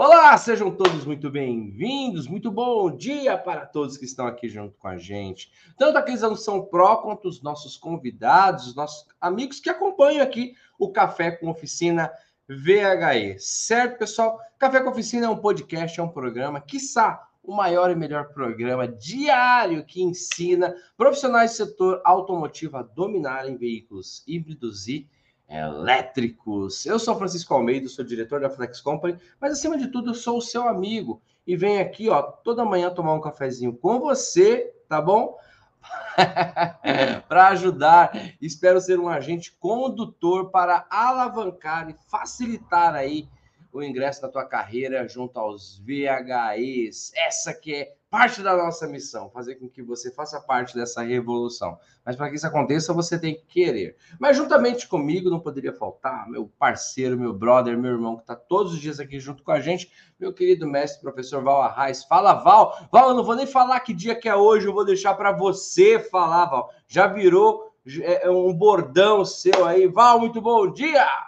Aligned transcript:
Olá, 0.00 0.38
sejam 0.38 0.70
todos 0.70 1.04
muito 1.04 1.28
bem-vindos, 1.28 2.28
muito 2.28 2.52
bom 2.52 2.88
dia 2.88 3.36
para 3.36 3.66
todos 3.66 3.96
que 3.96 4.04
estão 4.04 4.28
aqui 4.28 4.48
junto 4.48 4.78
com 4.78 4.86
a 4.86 4.96
gente. 4.96 5.50
Tanto 5.76 5.98
aqueles 5.98 6.20
que 6.20 6.36
são 6.36 6.64
pró 6.64 6.98
quanto 6.98 7.26
os 7.26 7.42
nossos 7.42 7.76
convidados, 7.76 8.68
os 8.68 8.76
nossos 8.76 9.08
amigos 9.20 9.58
que 9.58 9.68
acompanham 9.68 10.22
aqui 10.22 10.54
o 10.78 10.92
Café 10.92 11.32
com 11.32 11.50
Oficina 11.50 12.12
VHE. 12.48 13.40
Certo, 13.40 13.98
pessoal? 13.98 14.38
Café 14.56 14.80
com 14.80 14.90
Oficina 14.90 15.26
é 15.26 15.28
um 15.28 15.38
podcast, 15.38 15.98
é 15.98 16.02
um 16.04 16.08
programa, 16.08 16.60
quiçá 16.60 17.28
o 17.42 17.52
maior 17.52 17.90
e 17.90 17.96
melhor 17.96 18.32
programa 18.32 18.86
diário 18.86 19.84
que 19.84 20.00
ensina 20.00 20.76
profissionais 20.96 21.50
do 21.50 21.56
setor 21.56 22.00
automotivo 22.04 22.76
a 22.76 22.82
dominarem 22.82 23.56
veículos 23.56 24.22
híbridos 24.28 24.86
e 24.86 25.08
elétricos. 25.48 26.84
Eu 26.84 26.98
sou 26.98 27.16
Francisco 27.16 27.54
Almeida, 27.54 27.88
sou 27.88 28.04
diretor 28.04 28.40
da 28.40 28.50
Flex 28.50 28.80
Company, 28.80 29.18
mas 29.40 29.52
acima 29.52 29.78
de 29.78 29.88
tudo 29.88 30.10
eu 30.10 30.14
sou 30.14 30.38
o 30.38 30.42
seu 30.42 30.68
amigo 30.68 31.22
e 31.46 31.56
venho 31.56 31.80
aqui, 31.80 32.10
ó, 32.10 32.22
toda 32.22 32.64
manhã 32.64 32.90
tomar 32.90 33.14
um 33.14 33.20
cafezinho 33.20 33.72
com 33.72 33.98
você, 33.98 34.72
tá 34.88 35.00
bom? 35.00 35.38
para 37.28 37.48
ajudar, 37.48 38.34
espero 38.40 38.80
ser 38.80 39.00
um 39.00 39.08
agente 39.08 39.56
condutor 39.58 40.50
para 40.50 40.86
alavancar 40.90 41.88
e 41.88 41.96
facilitar 42.10 42.94
aí 42.94 43.28
o 43.72 43.82
ingresso 43.82 44.20
da 44.20 44.28
tua 44.28 44.44
carreira 44.44 45.06
junto 45.08 45.38
aos 45.38 45.78
VHEs. 45.78 47.12
Essa 47.14 47.54
que 47.54 47.74
é 47.74 47.94
parte 48.10 48.42
da 48.42 48.56
nossa 48.56 48.86
missão, 48.86 49.30
fazer 49.30 49.56
com 49.56 49.68
que 49.68 49.82
você 49.82 50.10
faça 50.10 50.40
parte 50.40 50.74
dessa 50.74 51.02
revolução. 51.02 51.78
Mas 52.04 52.16
para 52.16 52.30
que 52.30 52.36
isso 52.36 52.46
aconteça, 52.46 52.92
você 52.92 53.18
tem 53.18 53.34
que 53.34 53.44
querer. 53.46 53.96
Mas 54.18 54.36
juntamente 54.36 54.88
comigo 54.88 55.28
não 55.28 55.40
poderia 55.40 55.72
faltar 55.72 56.28
meu 56.28 56.50
parceiro, 56.58 57.18
meu 57.18 57.32
brother, 57.34 57.78
meu 57.78 57.92
irmão 57.92 58.16
que 58.16 58.22
está 58.22 58.34
todos 58.34 58.72
os 58.72 58.80
dias 58.80 58.98
aqui 58.98 59.20
junto 59.20 59.42
com 59.42 59.52
a 59.52 59.60
gente, 59.60 59.92
meu 60.18 60.32
querido 60.32 60.66
mestre 60.66 61.02
professor 61.02 61.42
Val 61.42 61.62
Arraes. 61.62 62.04
Fala, 62.04 62.34
Val. 62.34 62.88
Val, 62.90 63.10
eu 63.10 63.14
não 63.14 63.24
vou 63.24 63.36
nem 63.36 63.46
falar 63.46 63.80
que 63.80 63.92
dia 63.92 64.14
que 64.14 64.28
é 64.28 64.34
hoje, 64.34 64.66
eu 64.66 64.74
vou 64.74 64.84
deixar 64.84 65.14
para 65.14 65.32
você 65.32 65.98
falar, 65.98 66.46
Val. 66.46 66.70
Já 66.86 67.06
virou 67.06 67.74
é, 68.00 68.28
um 68.30 68.54
bordão 68.54 69.24
seu 69.24 69.66
aí. 69.66 69.86
Val, 69.86 70.18
muito 70.18 70.40
bom 70.40 70.72
dia! 70.72 71.27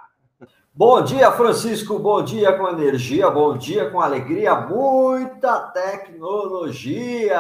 Bom 0.81 1.03
dia, 1.03 1.31
Francisco. 1.33 1.99
Bom 1.99 2.25
dia 2.25 2.57
com 2.57 2.67
energia, 2.67 3.31
bom 3.31 3.55
dia 3.55 3.91
com 3.91 4.01
alegria, 4.01 4.55
muita 4.55 5.61
tecnologia. 5.73 7.39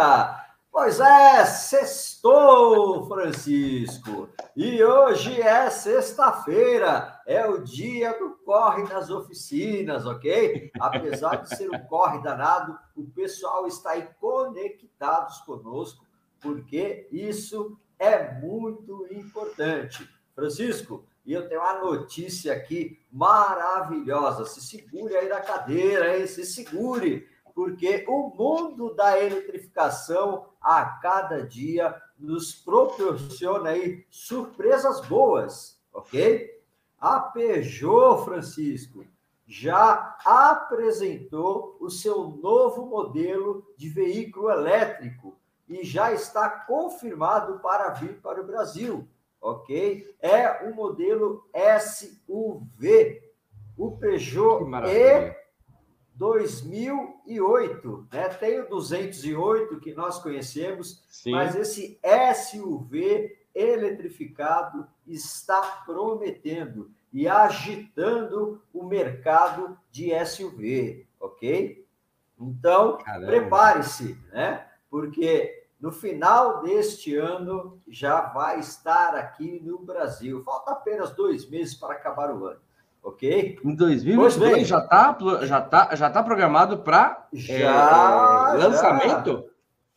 Pois 0.70 1.00
é, 1.00 1.46
sextou, 1.46 3.08
Francisco. 3.08 4.28
E 4.54 4.84
hoje 4.84 5.40
é 5.40 5.70
sexta-feira, 5.70 7.18
é 7.26 7.46
o 7.48 7.64
dia 7.64 8.12
do 8.18 8.36
corre 8.44 8.82
nas 8.82 9.08
oficinas, 9.08 10.04
ok? 10.04 10.70
Apesar 10.78 11.36
de 11.36 11.56
ser 11.56 11.70
um 11.70 11.78
corre 11.86 12.20
danado, 12.22 12.78
o 12.94 13.04
pessoal 13.04 13.66
está 13.66 13.92
aí 13.92 14.06
conectados 14.20 15.38
conosco, 15.46 16.04
porque 16.42 17.08
isso 17.10 17.74
é 17.98 18.34
muito 18.38 19.08
importante. 19.10 20.06
Francisco, 20.34 21.06
e 21.24 21.32
eu 21.32 21.48
tenho 21.48 21.60
uma 21.60 21.80
notícia 21.80 22.52
aqui 22.52 22.98
maravilhosa. 23.10 24.44
Se 24.46 24.60
segure 24.60 25.16
aí 25.16 25.28
na 25.28 25.40
cadeira, 25.40 26.16
hein? 26.16 26.26
Se 26.26 26.44
segure, 26.44 27.28
porque 27.54 28.04
o 28.08 28.30
mundo 28.34 28.94
da 28.94 29.20
eletrificação 29.20 30.46
a 30.60 30.84
cada 30.84 31.46
dia 31.46 31.94
nos 32.18 32.54
proporciona 32.54 33.70
aí 33.70 34.04
surpresas 34.10 35.00
boas, 35.06 35.80
ok? 35.92 36.58
A 36.98 37.20
Peugeot, 37.20 38.24
Francisco, 38.24 39.04
já 39.46 40.16
apresentou 40.24 41.76
o 41.80 41.90
seu 41.90 42.28
novo 42.28 42.86
modelo 42.86 43.66
de 43.76 43.88
veículo 43.88 44.50
elétrico 44.50 45.36
e 45.68 45.84
já 45.84 46.12
está 46.12 46.48
confirmado 46.48 47.58
para 47.60 47.90
vir 47.90 48.20
para 48.20 48.40
o 48.40 48.46
Brasil 48.46 49.08
ok? 49.40 50.14
É 50.20 50.68
o 50.68 50.74
modelo 50.74 51.48
SUV, 51.80 53.22
o 53.76 53.96
Peugeot 53.96 54.64
E 54.86 55.34
2008, 56.14 58.08
né? 58.12 58.28
Tem 58.28 58.60
o 58.60 58.68
208 58.68 59.80
que 59.80 59.94
nós 59.94 60.18
conhecemos, 60.18 61.02
Sim. 61.08 61.32
mas 61.32 61.56
esse 61.56 61.98
SUV 62.34 63.38
eletrificado 63.54 64.86
está 65.06 65.82
prometendo 65.86 66.90
e 67.12 67.26
agitando 67.26 68.62
o 68.72 68.84
mercado 68.84 69.78
de 69.90 70.10
SUV, 70.24 71.06
ok? 71.18 71.86
Então, 72.38 72.98
prepare-se, 73.26 74.16
né? 74.30 74.66
Porque 74.90 75.59
no 75.80 75.90
final 75.90 76.60
deste 76.62 77.16
ano 77.16 77.80
já 77.88 78.20
vai 78.20 78.58
estar 78.60 79.14
aqui 79.14 79.60
no 79.64 79.78
Brasil. 79.78 80.42
Falta 80.44 80.72
apenas 80.72 81.10
dois 81.12 81.48
meses 81.48 81.74
para 81.74 81.94
acabar 81.94 82.30
o 82.30 82.44
ano, 82.44 82.60
ok? 83.02 83.58
Em 83.64 83.74
2022 83.74 84.66
já 84.66 84.78
está 84.78 85.16
já 85.42 85.60
tá, 85.60 85.94
já 85.94 86.10
tá 86.10 86.22
programado 86.22 86.78
para 86.80 87.28
é, 87.32 87.66
lançamento? 88.58 89.48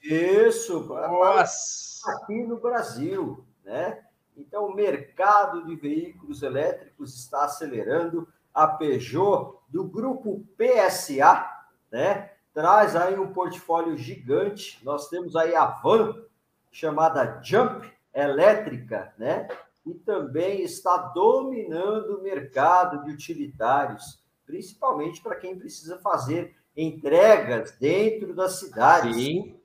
Já. 0.02 0.16
Isso, 0.16 0.82
Nossa. 0.84 2.12
aqui 2.12 2.44
no 2.44 2.60
Brasil, 2.60 3.46
né? 3.64 4.00
Então, 4.36 4.66
o 4.66 4.76
mercado 4.76 5.66
de 5.66 5.76
veículos 5.76 6.42
elétricos 6.44 7.16
está 7.16 7.46
acelerando. 7.46 8.28
A 8.54 8.68
Peugeot, 8.68 9.58
do 9.68 9.84
grupo 9.84 10.46
PSA, 10.58 11.50
né? 11.92 12.33
Traz 12.54 12.96
aí 12.96 13.18
um 13.18 13.34
portfólio 13.34 13.98
gigante. 13.98 14.80
Nós 14.84 15.10
temos 15.10 15.36
aí 15.36 15.56
a 15.56 15.66
van 15.66 16.16
chamada 16.72 17.40
Jump 17.44 17.92
elétrica, 18.14 19.14
né? 19.18 19.48
E 19.86 19.94
também 19.94 20.62
está 20.62 20.98
dominando 20.98 22.18
o 22.18 22.24
mercado 22.24 23.04
de 23.04 23.12
utilitários, 23.12 24.24
principalmente 24.46 25.22
para 25.22 25.36
quem 25.36 25.58
precisa 25.58 25.98
fazer 26.00 26.56
entregas 26.76 27.72
dentro 27.80 28.34
das 28.34 28.60
cidades. 28.60 29.16
Sim. 29.16 29.60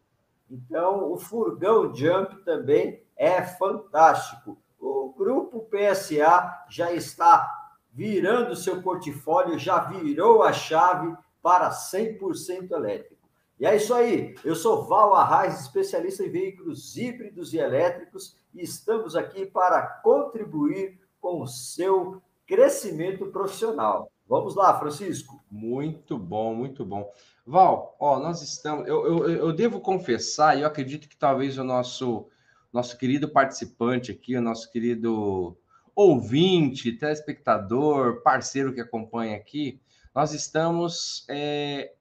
Então, 0.50 1.12
o 1.12 1.18
furgão 1.18 1.94
Jump 1.94 2.42
também 2.44 3.02
é 3.16 3.42
fantástico. 3.42 4.58
O 4.80 5.12
grupo 5.16 5.68
PSA 5.70 6.64
já 6.68 6.92
está 6.92 7.70
virando 7.92 8.56
seu 8.56 8.80
portfólio, 8.80 9.58
já 9.58 9.78
virou 9.80 10.42
a 10.42 10.52
chave 10.52 11.14
para 11.42 11.70
100% 11.70 12.72
elétrico. 12.72 13.28
E 13.58 13.66
é 13.66 13.74
isso 13.74 13.92
aí. 13.92 14.34
Eu 14.44 14.54
sou 14.54 14.84
Val 14.86 15.14
Arraes, 15.14 15.60
especialista 15.60 16.24
em 16.24 16.30
veículos 16.30 16.96
híbridos 16.96 17.52
e 17.52 17.58
elétricos, 17.58 18.36
e 18.54 18.62
estamos 18.62 19.16
aqui 19.16 19.44
para 19.46 19.82
contribuir 19.82 20.98
com 21.20 21.42
o 21.42 21.46
seu 21.46 22.22
crescimento 22.46 23.26
profissional. 23.26 24.10
Vamos 24.28 24.54
lá, 24.54 24.78
Francisco. 24.78 25.42
Muito 25.50 26.18
bom, 26.18 26.54
muito 26.54 26.84
bom. 26.84 27.10
Val, 27.46 27.96
ó, 27.98 28.20
nós 28.20 28.42
estamos. 28.42 28.86
Eu, 28.86 29.06
eu, 29.06 29.30
eu 29.30 29.52
devo 29.52 29.80
confessar, 29.80 30.56
e 30.56 30.60
eu 30.60 30.66
acredito 30.66 31.08
que 31.08 31.16
talvez 31.16 31.58
o 31.58 31.64
nosso, 31.64 32.28
nosso 32.72 32.96
querido 32.96 33.28
participante 33.28 34.12
aqui, 34.12 34.36
o 34.36 34.42
nosso 34.42 34.70
querido 34.70 35.56
ouvinte, 35.94 36.92
telespectador, 36.92 38.22
parceiro 38.22 38.72
que 38.72 38.80
acompanha 38.80 39.36
aqui, 39.36 39.80
nós 40.18 40.34
estamos 40.34 41.24
é, 41.28 41.92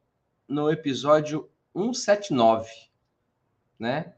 no 0.48 0.72
episódio 0.72 1.48
179, 1.76 2.68
né? 3.78 4.16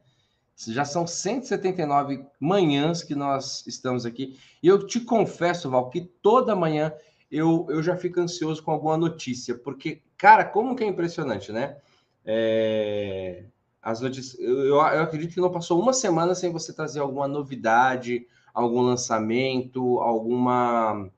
Já 0.55 0.85
são 0.85 1.05
179 1.05 2.25
manhãs 2.39 3.03
que 3.03 3.13
nós 3.13 3.67
estamos 3.67 4.05
aqui. 4.05 4.39
E 4.63 4.69
eu 4.69 4.87
te 4.87 5.01
confesso, 5.01 5.69
Val, 5.69 5.89
que 5.89 5.99
toda 5.99 6.55
manhã 6.55 6.93
eu, 7.29 7.67
eu 7.69 7.83
já 7.83 7.97
fico 7.97 8.21
ansioso 8.21 8.63
com 8.63 8.71
alguma 8.71 8.95
notícia, 8.95 9.53
porque, 9.53 10.01
cara, 10.17 10.45
como 10.45 10.77
que 10.77 10.85
é 10.85 10.87
impressionante, 10.87 11.51
né? 11.51 11.75
É, 12.23 13.47
as 13.81 13.99
notícias, 13.99 14.39
eu, 14.39 14.75
eu 14.75 14.79
acredito 14.79 15.33
que 15.33 15.41
não 15.41 15.51
passou 15.51 15.77
uma 15.77 15.91
semana 15.91 16.33
sem 16.33 16.53
você 16.53 16.71
trazer 16.71 17.01
alguma 17.01 17.27
novidade, 17.27 18.25
algum 18.53 18.79
lançamento, 18.79 19.99
alguma 19.99 21.11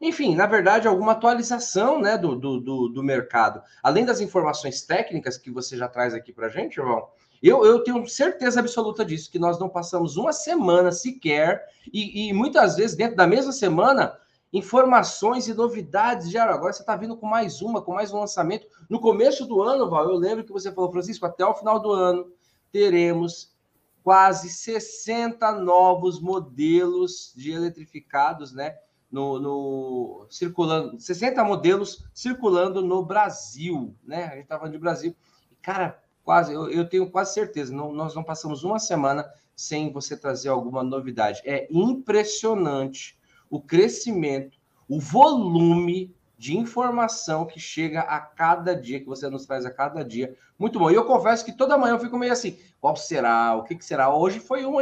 enfim, 0.00 0.34
na 0.34 0.46
verdade, 0.46 0.86
alguma 0.86 1.12
atualização 1.12 2.00
né, 2.00 2.16
do, 2.16 2.36
do, 2.36 2.60
do, 2.60 2.88
do 2.88 3.02
mercado. 3.02 3.60
Além 3.82 4.04
das 4.04 4.20
informações 4.20 4.82
técnicas 4.82 5.36
que 5.36 5.50
você 5.50 5.76
já 5.76 5.88
traz 5.88 6.14
aqui 6.14 6.32
para 6.32 6.46
a 6.46 6.50
gente, 6.50 6.76
João, 6.76 7.08
eu, 7.42 7.64
eu 7.64 7.82
tenho 7.82 8.06
certeza 8.06 8.60
absoluta 8.60 9.04
disso, 9.04 9.30
que 9.30 9.38
nós 9.38 9.58
não 9.58 9.68
passamos 9.68 10.16
uma 10.16 10.32
semana 10.32 10.92
sequer, 10.92 11.64
e, 11.92 12.28
e 12.28 12.32
muitas 12.32 12.76
vezes, 12.76 12.96
dentro 12.96 13.16
da 13.16 13.26
mesma 13.26 13.52
semana, 13.52 14.16
informações 14.52 15.48
e 15.48 15.54
novidades. 15.54 16.30
Já 16.30 16.44
agora 16.44 16.72
você 16.72 16.82
está 16.82 16.96
vindo 16.96 17.16
com 17.16 17.26
mais 17.26 17.60
uma, 17.60 17.82
com 17.82 17.92
mais 17.92 18.12
um 18.12 18.20
lançamento. 18.20 18.66
No 18.88 19.00
começo 19.00 19.46
do 19.46 19.62
ano, 19.62 19.88
Val, 19.88 20.08
eu 20.08 20.16
lembro 20.16 20.44
que 20.44 20.52
você 20.52 20.72
falou, 20.72 20.90
Francisco, 20.90 21.26
até 21.26 21.44
o 21.44 21.54
final 21.54 21.78
do 21.80 21.90
ano 21.92 22.32
teremos 22.72 23.56
quase 24.02 24.48
60 24.48 25.52
novos 25.52 26.20
modelos 26.20 27.32
de 27.36 27.52
eletrificados, 27.52 28.52
né? 28.52 28.74
No, 29.10 29.38
no, 29.38 30.26
circulando, 30.30 31.00
60 31.00 31.42
modelos 31.44 32.04
circulando 32.12 32.82
no 32.82 33.04
Brasil, 33.04 33.94
né? 34.04 34.24
A 34.24 34.36
gente 34.36 34.46
tá 34.46 34.58
falando 34.58 34.72
de 34.72 34.78
Brasil. 34.78 35.16
Cara, 35.62 36.02
quase, 36.22 36.52
eu, 36.52 36.68
eu 36.70 36.88
tenho 36.88 37.10
quase 37.10 37.34
certeza, 37.34 37.74
não, 37.74 37.92
nós 37.92 38.14
não 38.14 38.22
passamos 38.22 38.62
uma 38.64 38.78
semana 38.78 39.26
sem 39.56 39.90
você 39.92 40.16
trazer 40.16 40.50
alguma 40.50 40.82
novidade. 40.82 41.40
É 41.44 41.66
impressionante 41.70 43.18
o 43.50 43.60
crescimento, 43.60 44.58
o 44.88 45.00
volume 45.00 46.14
de 46.38 46.56
informação 46.56 47.44
que 47.44 47.58
chega 47.58 48.00
a 48.02 48.20
cada 48.20 48.74
dia, 48.74 49.00
que 49.00 49.06
você 49.06 49.28
nos 49.28 49.44
traz 49.44 49.66
a 49.66 49.72
cada 49.72 50.04
dia. 50.04 50.36
Muito 50.56 50.78
bom. 50.78 50.88
E 50.88 50.94
eu 50.94 51.04
confesso 51.04 51.44
que 51.44 51.52
toda 51.52 51.76
manhã 51.76 51.94
eu 51.94 51.98
fico 51.98 52.16
meio 52.16 52.32
assim, 52.32 52.56
qual 52.80 52.94
será? 52.94 53.56
O 53.56 53.64
que, 53.64 53.74
que 53.74 53.84
será? 53.84 54.14
Hoje 54.14 54.38
foi 54.38 54.64
uma, 54.64 54.80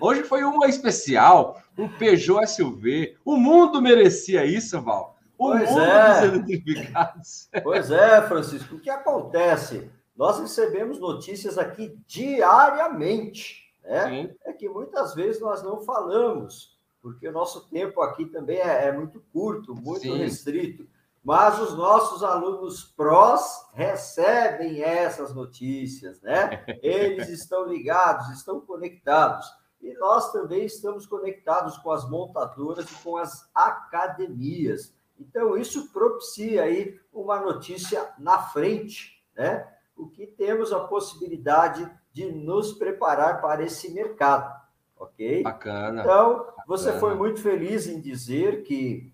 hoje 0.00 0.22
foi 0.22 0.44
uma 0.44 0.68
especial, 0.68 1.60
um 1.76 1.88
Peugeot 1.88 2.46
SUV. 2.46 3.16
O 3.24 3.36
mundo 3.36 3.82
merecia 3.82 4.44
isso, 4.44 4.80
Val. 4.80 5.18
O 5.36 5.48
pois 5.48 5.68
mundo 5.68 5.80
é. 5.80 6.12
dos 6.12 6.22
eletrificados. 6.22 7.48
Pois 7.64 7.90
é, 7.90 8.22
Francisco. 8.22 8.76
O 8.76 8.80
que 8.80 8.88
acontece? 8.88 9.90
Nós 10.16 10.38
recebemos 10.38 11.00
notícias 11.00 11.58
aqui 11.58 11.98
diariamente, 12.06 13.74
né? 13.82 14.08
Sim. 14.08 14.34
É 14.44 14.52
que 14.52 14.68
muitas 14.68 15.14
vezes 15.14 15.40
nós 15.40 15.64
não 15.64 15.80
falamos 15.80 16.71
porque 17.02 17.28
o 17.28 17.32
nosso 17.32 17.68
tempo 17.68 18.00
aqui 18.00 18.24
também 18.26 18.58
é, 18.58 18.86
é 18.86 18.92
muito 18.92 19.20
curto, 19.32 19.74
muito 19.74 20.02
Sim. 20.02 20.18
restrito. 20.18 20.86
Mas 21.22 21.58
os 21.58 21.76
nossos 21.76 22.22
alunos 22.22 22.84
prós 22.84 23.68
recebem 23.72 24.82
essas 24.82 25.34
notícias, 25.34 26.20
né? 26.22 26.64
Eles 26.82 27.28
estão 27.28 27.66
ligados, 27.66 28.28
estão 28.30 28.60
conectados. 28.60 29.46
E 29.80 29.92
nós 29.94 30.30
também 30.32 30.64
estamos 30.64 31.06
conectados 31.06 31.76
com 31.78 31.90
as 31.90 32.08
montadoras 32.08 32.90
e 32.90 33.02
com 33.02 33.16
as 33.16 33.50
academias. 33.52 34.94
Então, 35.18 35.56
isso 35.56 35.92
propicia 35.92 36.62
aí 36.62 36.98
uma 37.12 37.40
notícia 37.40 38.12
na 38.18 38.38
frente, 38.38 39.22
né? 39.36 39.68
O 39.96 40.08
que 40.08 40.26
temos 40.26 40.72
a 40.72 40.80
possibilidade 40.80 41.88
de 42.12 42.30
nos 42.30 42.72
preparar 42.72 43.40
para 43.40 43.62
esse 43.62 43.92
mercado 43.92 44.62
ok? 45.02 45.42
Bacana. 45.42 46.00
Então, 46.00 46.51
você 46.66 46.92
bacana. 46.92 47.00
foi 47.00 47.14
muito 47.14 47.40
feliz 47.40 47.86
em 47.86 48.00
dizer 48.00 48.62
que 48.62 49.12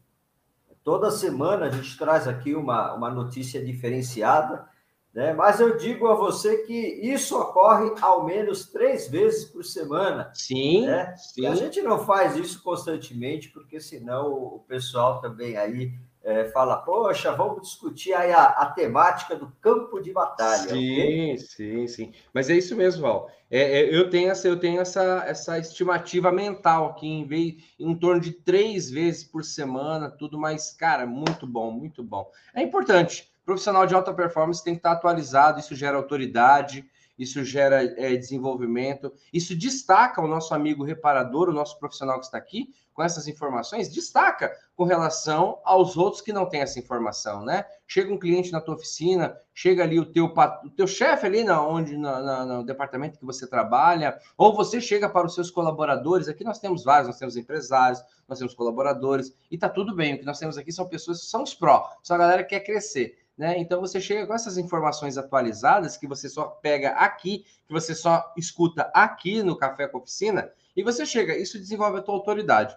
toda 0.83 1.11
semana 1.11 1.67
a 1.67 1.71
gente 1.71 1.97
traz 1.99 2.27
aqui 2.27 2.55
uma, 2.55 2.95
uma 2.95 3.11
notícia 3.11 3.65
diferenciada, 3.65 4.67
né? 5.13 5.33
Mas 5.33 5.59
eu 5.59 5.77
digo 5.77 6.07
a 6.07 6.15
você 6.15 6.59
que 6.59 6.73
isso 6.73 7.39
ocorre 7.39 7.93
ao 8.01 8.25
menos 8.25 8.67
três 8.71 9.09
vezes 9.09 9.45
por 9.45 9.65
semana. 9.65 10.31
Sim, 10.35 10.87
né? 10.87 11.15
sim. 11.17 11.43
E 11.43 11.47
a 11.47 11.55
gente 11.55 11.83
não 11.83 12.05
faz 12.05 12.37
isso 12.37 12.63
constantemente, 12.63 13.49
porque 13.51 13.81
senão 13.81 14.33
o 14.33 14.65
pessoal 14.69 15.21
também 15.21 15.57
aí 15.57 15.93
é, 16.23 16.47
fala, 16.47 16.77
poxa, 16.77 17.33
vamos 17.33 17.63
discutir 17.63 18.13
aí 18.13 18.33
a, 18.33 18.45
a, 18.45 18.67
temática 18.67 19.35
do 19.37 19.51
campo 19.61 20.01
de 20.01 20.13
batalha. 20.13 20.69
Sim, 20.69 21.37
sim, 21.39 21.87
sim. 21.87 22.13
Mas 22.35 22.51
é 22.51 22.55
isso 22.55 22.77
mesmo, 22.77 23.03
Val. 23.03 23.31
É, 23.51 23.81
é, 23.81 23.95
eu 23.95 24.11
tenho, 24.11 24.31
essa, 24.31 24.47
eu 24.47 24.59
tenho 24.59 24.81
essa, 24.81 25.25
essa 25.27 25.59
estimativa 25.59 26.31
mental 26.31 26.91
aqui, 26.91 27.07
em, 27.07 27.27
vez, 27.27 27.55
em 27.79 27.95
torno 27.95 28.21
de 28.21 28.33
três 28.33 28.91
vezes 28.91 29.25
por 29.25 29.43
semana, 29.45 30.11
tudo 30.11 30.39
mais, 30.39 30.71
cara, 30.73 31.07
muito 31.07 31.47
bom, 31.47 31.71
muito 31.71 32.03
bom. 32.03 32.31
É 32.55 32.63
importante. 32.63 33.31
Profissional 33.45 33.87
de 33.87 33.95
alta 33.95 34.13
performance 34.13 34.63
tem 34.63 34.75
que 34.75 34.81
estar 34.81 34.93
atualizado, 34.93 35.61
isso 35.61 35.75
gera 35.75 35.97
autoridade, 35.97 36.85
isso 37.19 37.43
gera 37.45 37.83
é, 37.83 38.17
desenvolvimento, 38.17 39.13
isso 39.33 39.57
destaca 39.57 40.23
o 40.23 40.29
nosso 40.29 40.55
amigo 40.55 40.85
reparador, 40.85 41.49
o 41.49 41.53
nosso 41.53 41.79
profissional 41.79 42.19
que 42.19 42.27
está 42.27 42.39
aqui, 42.39 42.73
com 42.99 43.03
essas 43.05 43.29
informações, 43.29 43.89
destaca 43.89 44.53
com 44.75 44.83
relação 44.83 45.61
aos 45.65 45.97
outros 45.97 46.21
que 46.21 46.33
não 46.33 46.49
têm 46.49 46.63
essa 46.63 46.81
informação, 46.81 47.45
né? 47.45 47.65
Chega 47.87 48.13
um 48.13 48.19
cliente 48.19 48.51
na 48.51 48.61
tua 48.61 48.75
oficina, 48.75 49.37
chega 49.55 49.85
ali 49.85 50.01
o 50.01 50.05
teu, 50.05 50.27
o 50.65 50.71
teu 50.71 50.87
chefe 50.87 51.25
ali 51.25 51.45
na, 51.45 51.65
onde, 51.65 51.97
na, 51.97 52.21
na, 52.21 52.45
no 52.45 52.65
departamento 52.65 53.17
que 53.17 53.25
você 53.25 53.47
trabalha, 53.47 54.19
ou 54.37 54.53
você 54.53 54.81
chega 54.81 55.09
para 55.09 55.27
os 55.27 55.35
seus 55.35 55.49
colaboradores, 55.49 56.29
aqui 56.29 56.43
nós 56.43 56.59
temos 56.59 56.83
vários, 56.83 57.07
nós 57.07 57.19
temos 57.19 57.37
empresários, 57.37 58.03
nós 58.29 58.39
temos 58.39 58.53
colaboradores, 58.55 59.33
e 59.49 59.57
tá 59.57 59.69
tudo 59.69 59.95
bem, 59.95 60.15
o 60.15 60.19
que 60.19 60.27
nós 60.27 60.39
temos 60.39 60.59
aqui 60.59 60.73
são 60.73 60.89
pessoas, 60.89 61.23
são 61.23 61.45
os 61.45 61.55
pró, 61.55 61.89
são 62.03 62.17
a 62.17 62.19
galera 62.19 62.43
que 62.43 62.51
quer 62.51 62.61
crescer. 62.61 63.18
Né? 63.39 63.57
Então 63.59 63.81
você 63.81 64.01
chega 64.01 64.27
com 64.27 64.35
essas 64.35 64.59
informações 64.59 65.17
atualizadas 65.17 65.97
que 65.97 66.09
você 66.09 66.29
só 66.29 66.47
pega 66.47 66.91
aqui, 66.91 67.45
que 67.69 67.73
você 67.73 67.95
só 67.95 68.35
escuta 68.37 68.91
aqui 68.93 69.45
no 69.45 69.57
Café 69.57 69.87
com 69.87 69.99
Oficina, 69.99 70.51
e 70.77 70.83
você 70.83 71.07
chega, 71.07 71.37
isso 71.37 71.57
desenvolve 71.57 71.99
a 71.99 72.03
tua 72.03 72.17
autoridade. 72.17 72.77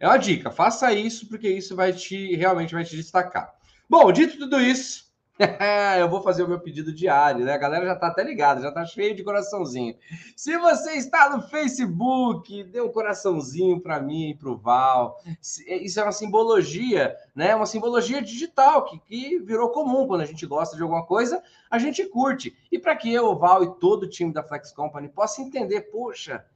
É 0.00 0.08
uma 0.08 0.16
dica, 0.16 0.50
faça 0.50 0.92
isso, 0.92 1.28
porque 1.28 1.48
isso 1.48 1.76
vai 1.76 1.92
te 1.92 2.34
realmente 2.34 2.74
vai 2.74 2.84
te 2.84 2.96
destacar. 2.96 3.54
Bom, 3.88 4.10
dito 4.10 4.36
tudo 4.36 4.60
isso, 4.60 5.05
eu 6.00 6.08
vou 6.08 6.22
fazer 6.22 6.42
o 6.42 6.48
meu 6.48 6.58
pedido 6.58 6.92
diário, 6.92 7.44
né? 7.44 7.52
A 7.52 7.58
galera 7.58 7.84
já 7.84 7.92
está 7.92 8.06
até 8.06 8.24
ligada, 8.24 8.62
já 8.62 8.68
está 8.68 8.84
cheio 8.86 9.14
de 9.14 9.22
coraçãozinho. 9.22 9.94
Se 10.34 10.56
você 10.56 10.92
está 10.92 11.28
no 11.28 11.42
Facebook, 11.42 12.64
dê 12.64 12.80
um 12.80 12.90
coraçãozinho 12.90 13.80
para 13.80 14.00
mim 14.00 14.30
e 14.30 14.34
para 14.34 14.50
o 14.50 14.56
Val. 14.56 15.20
Isso 15.42 16.00
é 16.00 16.02
uma 16.02 16.12
simbologia, 16.12 17.14
né? 17.34 17.54
Uma 17.54 17.66
simbologia 17.66 18.22
digital 18.22 18.84
que, 18.84 18.98
que 19.00 19.38
virou 19.40 19.70
comum 19.70 20.06
quando 20.06 20.22
a 20.22 20.26
gente 20.26 20.46
gosta 20.46 20.74
de 20.74 20.82
alguma 20.82 21.04
coisa, 21.04 21.42
a 21.70 21.78
gente 21.78 22.04
curte. 22.06 22.56
E 22.72 22.78
para 22.78 22.96
que 22.96 23.12
eu, 23.12 23.26
o 23.26 23.36
Val 23.36 23.62
e 23.62 23.74
todo 23.78 24.04
o 24.04 24.08
time 24.08 24.32
da 24.32 24.42
Flex 24.42 24.72
Company 24.72 25.08
possa 25.08 25.42
entender, 25.42 25.82
poxa, 25.92 26.46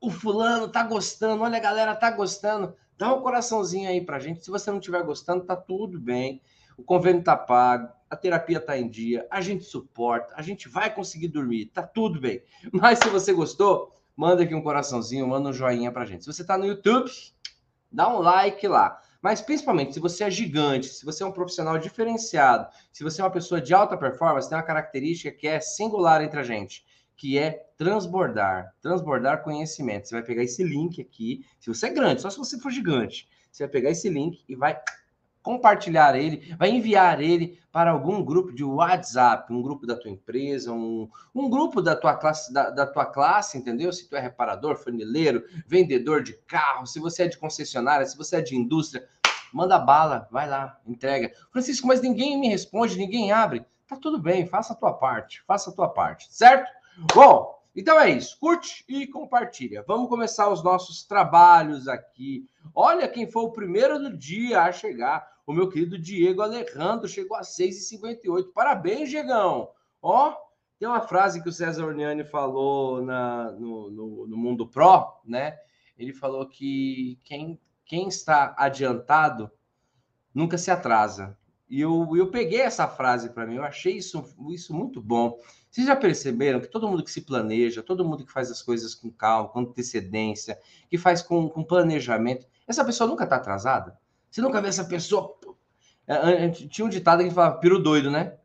o 0.00 0.10
fulano 0.10 0.68
tá 0.68 0.82
gostando, 0.82 1.42
olha 1.42 1.58
a 1.58 1.60
galera 1.60 1.94
tá 1.94 2.10
gostando, 2.10 2.74
dá 2.96 3.12
um 3.12 3.20
coraçãozinho 3.20 3.88
aí 3.88 4.00
pra 4.00 4.18
gente. 4.18 4.44
Se 4.44 4.50
você 4.50 4.70
não 4.70 4.78
estiver 4.78 5.02
gostando, 5.02 5.44
tá 5.44 5.56
tudo 5.56 6.00
bem. 6.00 6.40
O 6.76 6.82
convênio 6.82 7.22
tá 7.24 7.36
pago, 7.36 7.88
a 8.10 8.16
terapia 8.16 8.60
tá 8.60 8.78
em 8.78 8.88
dia, 8.88 9.26
a 9.30 9.40
gente 9.40 9.64
suporta, 9.64 10.34
a 10.36 10.42
gente 10.42 10.68
vai 10.68 10.92
conseguir 10.92 11.28
dormir, 11.28 11.66
tá 11.66 11.82
tudo 11.82 12.20
bem. 12.20 12.42
Mas 12.72 12.98
se 12.98 13.08
você 13.08 13.32
gostou, 13.32 14.00
manda 14.16 14.42
aqui 14.42 14.54
um 14.54 14.62
coraçãozinho, 14.62 15.26
manda 15.26 15.48
um 15.48 15.52
joinha 15.52 15.92
pra 15.92 16.04
gente. 16.04 16.24
Se 16.24 16.32
você 16.32 16.44
tá 16.44 16.56
no 16.56 16.66
YouTube, 16.66 17.10
dá 17.90 18.08
um 18.08 18.20
like 18.20 18.66
lá. 18.66 19.00
Mas 19.20 19.40
principalmente, 19.40 19.94
se 19.94 20.00
você 20.00 20.24
é 20.24 20.30
gigante, 20.30 20.86
se 20.86 21.04
você 21.04 21.22
é 21.22 21.26
um 21.26 21.32
profissional 21.32 21.76
diferenciado, 21.76 22.68
se 22.92 23.02
você 23.02 23.20
é 23.20 23.24
uma 23.24 23.30
pessoa 23.30 23.60
de 23.60 23.74
alta 23.74 23.96
performance, 23.96 24.48
tem 24.48 24.56
uma 24.56 24.64
característica 24.64 25.30
que 25.30 25.48
é 25.48 25.60
singular 25.60 26.22
entre 26.22 26.38
a 26.38 26.44
gente 26.44 26.84
que 27.18 27.36
é 27.36 27.66
transbordar, 27.76 28.72
transbordar 28.80 29.42
conhecimento. 29.42 30.06
Você 30.06 30.14
vai 30.14 30.22
pegar 30.22 30.44
esse 30.44 30.62
link 30.62 31.02
aqui, 31.02 31.44
se 31.58 31.66
você 31.68 31.88
é 31.88 31.90
grande, 31.90 32.22
só 32.22 32.30
se 32.30 32.38
você 32.38 32.56
for 32.60 32.70
gigante, 32.70 33.28
você 33.50 33.64
vai 33.64 33.72
pegar 33.72 33.90
esse 33.90 34.08
link 34.08 34.44
e 34.48 34.54
vai 34.54 34.80
compartilhar 35.42 36.16
ele, 36.16 36.54
vai 36.58 36.70
enviar 36.70 37.20
ele 37.20 37.58
para 37.72 37.90
algum 37.90 38.24
grupo 38.24 38.52
de 38.52 38.64
WhatsApp, 38.64 39.52
um 39.52 39.62
grupo 39.62 39.86
da 39.86 39.96
tua 39.96 40.10
empresa, 40.10 40.72
um, 40.72 41.08
um 41.34 41.48
grupo 41.48 41.80
da 41.80 41.94
tua 41.94 42.14
classe, 42.16 42.52
da, 42.52 42.70
da 42.70 42.86
tua 42.86 43.06
classe, 43.06 43.56
entendeu? 43.56 43.92
Se 43.92 44.08
tu 44.08 44.16
é 44.16 44.20
reparador, 44.20 44.76
funileiro, 44.76 45.44
vendedor 45.66 46.22
de 46.22 46.34
carro, 46.46 46.86
se 46.86 46.98
você 46.98 47.24
é 47.24 47.28
de 47.28 47.38
concessionária, 47.38 48.06
se 48.06 48.16
você 48.16 48.36
é 48.36 48.40
de 48.40 48.56
indústria, 48.56 49.06
manda 49.52 49.78
bala, 49.78 50.26
vai 50.30 50.48
lá, 50.48 50.78
entrega. 50.86 51.32
Francisco, 51.52 51.86
mas 51.86 52.00
ninguém 52.00 52.38
me 52.38 52.48
responde, 52.48 52.98
ninguém 52.98 53.32
abre. 53.32 53.64
Tá 53.86 53.96
tudo 53.96 54.18
bem, 54.18 54.46
faça 54.46 54.72
a 54.72 54.76
tua 54.76 54.92
parte, 54.92 55.42
faça 55.46 55.70
a 55.70 55.72
tua 55.72 55.88
parte, 55.88 56.26
certo? 56.30 56.70
Bom, 57.14 57.57
então 57.78 58.00
é 58.00 58.10
isso. 58.10 58.36
Curte 58.40 58.84
e 58.88 59.06
compartilha. 59.06 59.84
Vamos 59.86 60.08
começar 60.08 60.50
os 60.50 60.64
nossos 60.64 61.04
trabalhos 61.04 61.86
aqui. 61.86 62.44
Olha 62.74 63.06
quem 63.06 63.30
foi 63.30 63.44
o 63.44 63.52
primeiro 63.52 64.00
do 64.00 64.16
dia 64.16 64.62
a 64.62 64.72
chegar. 64.72 65.24
O 65.46 65.52
meu 65.52 65.68
querido 65.68 65.96
Diego 65.96 66.42
Alejandro 66.42 67.06
chegou 67.06 67.36
a 67.36 67.42
6h58. 67.42 68.52
Parabéns, 68.52 69.10
Diegão. 69.10 69.70
Ó, 70.02 70.34
tem 70.76 70.88
uma 70.88 71.02
frase 71.02 71.40
que 71.40 71.48
o 71.48 71.52
César 71.52 71.86
Orniani 71.86 72.24
falou 72.24 73.00
na, 73.00 73.52
no, 73.52 73.88
no, 73.92 74.26
no 74.26 74.36
Mundo 74.36 74.66
Pro, 74.66 75.20
né? 75.24 75.56
Ele 75.96 76.12
falou 76.12 76.48
que 76.48 77.20
quem, 77.22 77.60
quem 77.86 78.08
está 78.08 78.56
adiantado 78.58 79.48
nunca 80.34 80.58
se 80.58 80.72
atrasa. 80.72 81.38
E 81.68 81.80
eu, 81.80 82.16
eu 82.16 82.30
peguei 82.30 82.62
essa 82.62 82.88
frase 82.88 83.30
para 83.30 83.46
mim, 83.46 83.56
eu 83.56 83.64
achei 83.64 83.96
isso, 83.96 84.24
isso 84.50 84.74
muito 84.74 85.00
bom. 85.02 85.38
Vocês 85.70 85.86
já 85.86 85.94
perceberam 85.94 86.60
que 86.60 86.66
todo 86.66 86.88
mundo 86.88 87.04
que 87.04 87.10
se 87.10 87.20
planeja, 87.20 87.82
todo 87.82 88.04
mundo 88.04 88.24
que 88.24 88.32
faz 88.32 88.50
as 88.50 88.62
coisas 88.62 88.94
com 88.94 89.10
calma, 89.10 89.50
com 89.50 89.60
antecedência, 89.60 90.58
que 90.88 90.96
faz 90.96 91.20
com, 91.20 91.48
com 91.48 91.62
planejamento, 91.62 92.46
essa 92.66 92.84
pessoa 92.84 93.08
nunca 93.08 93.24
está 93.24 93.36
atrasada? 93.36 93.98
Você 94.30 94.40
nunca 94.40 94.60
vê 94.60 94.68
essa 94.68 94.84
pessoa. 94.84 95.36
Tinha 96.70 96.86
um 96.86 96.88
ditado 96.88 97.22
que 97.22 97.30
falava 97.30 97.58
piro 97.58 97.78
doido, 97.78 98.10
né? 98.10 98.36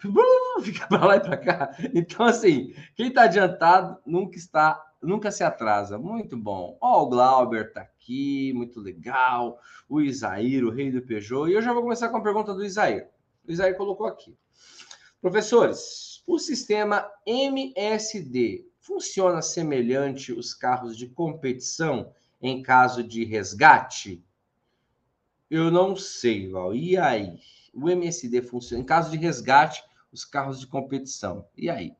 Fica 0.62 0.86
para 0.86 1.04
lá 1.04 1.16
e 1.16 1.20
para 1.20 1.36
cá. 1.36 1.70
Então, 1.94 2.24
assim, 2.24 2.74
quem 2.94 3.08
está 3.08 3.22
adiantado 3.22 3.98
nunca 4.06 4.36
está, 4.36 4.82
nunca 5.02 5.30
se 5.30 5.42
atrasa. 5.42 5.98
Muito 5.98 6.36
bom. 6.36 6.76
Ó, 6.80 7.02
o 7.02 7.08
Glauber 7.08 7.72
tá 7.72 7.82
aqui, 7.82 8.52
muito 8.54 8.80
legal. 8.80 9.58
O 9.88 10.00
Isair, 10.00 10.64
o 10.64 10.70
rei 10.70 10.90
do 10.90 11.02
Peugeot. 11.02 11.48
E 11.50 11.54
eu 11.54 11.62
já 11.62 11.72
vou 11.72 11.82
começar 11.82 12.08
com 12.08 12.16
a 12.16 12.22
pergunta 12.22 12.54
do 12.54 12.64
Isair. 12.64 13.08
O 13.46 13.52
Isair 13.52 13.76
colocou 13.76 14.06
aqui. 14.06 14.36
Professores, 15.20 16.22
o 16.26 16.38
sistema 16.38 17.06
MSD 17.26 18.66
funciona 18.78 19.42
semelhante 19.42 20.32
os 20.32 20.54
carros 20.54 20.96
de 20.96 21.06
competição 21.08 22.12
em 22.40 22.62
caso 22.62 23.04
de 23.04 23.24
resgate? 23.24 24.24
Eu 25.50 25.70
não 25.70 25.94
sei, 25.96 26.48
Val. 26.48 26.74
E 26.74 26.96
aí? 26.96 27.38
O 27.74 27.88
MSD 27.88 28.42
funciona 28.42 28.82
em 28.82 28.86
caso 28.86 29.10
de 29.10 29.16
resgate, 29.16 29.84
os 30.12 30.24
carros 30.24 30.58
de 30.58 30.66
competição. 30.66 31.46
E 31.56 31.68
aí? 31.68 31.94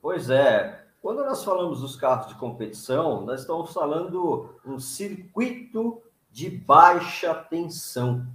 Pois 0.00 0.30
é. 0.30 0.87
Quando 1.00 1.24
nós 1.24 1.44
falamos 1.44 1.80
dos 1.80 1.94
carros 1.94 2.26
de 2.26 2.34
competição, 2.34 3.24
nós 3.24 3.42
estamos 3.42 3.72
falando 3.72 4.56
um 4.66 4.80
circuito 4.80 6.02
de 6.30 6.50
baixa 6.50 7.32
tensão, 7.34 8.26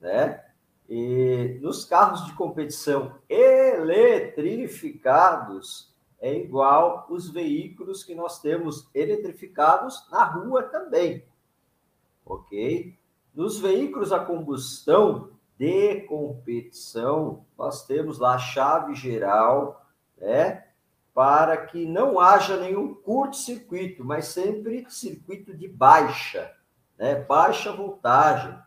né? 0.00 0.44
E 0.88 1.60
nos 1.62 1.84
carros 1.84 2.26
de 2.26 2.32
competição 2.34 3.14
eletrificados 3.28 5.94
é 6.20 6.34
igual 6.34 7.06
os 7.08 7.30
veículos 7.30 8.02
que 8.02 8.12
nós 8.14 8.40
temos 8.40 8.90
eletrificados 8.94 10.04
na 10.10 10.24
rua 10.24 10.64
também, 10.64 11.24
ok? 12.24 12.98
Nos 13.34 13.60
veículos 13.60 14.12
a 14.12 14.18
combustão 14.18 15.30
de 15.58 16.00
competição, 16.02 17.46
nós 17.56 17.86
temos 17.86 18.18
lá 18.18 18.34
a 18.34 18.38
chave 18.38 18.94
geral, 18.94 19.86
né? 20.18 20.63
Para 21.14 21.56
que 21.56 21.86
não 21.86 22.18
haja 22.18 22.56
nenhum 22.56 22.92
curto-circuito, 22.92 24.04
mas 24.04 24.26
sempre 24.26 24.84
circuito 24.90 25.56
de 25.56 25.68
baixa, 25.68 26.52
né? 26.98 27.14
Baixa 27.14 27.72
voltagem, 27.72 28.58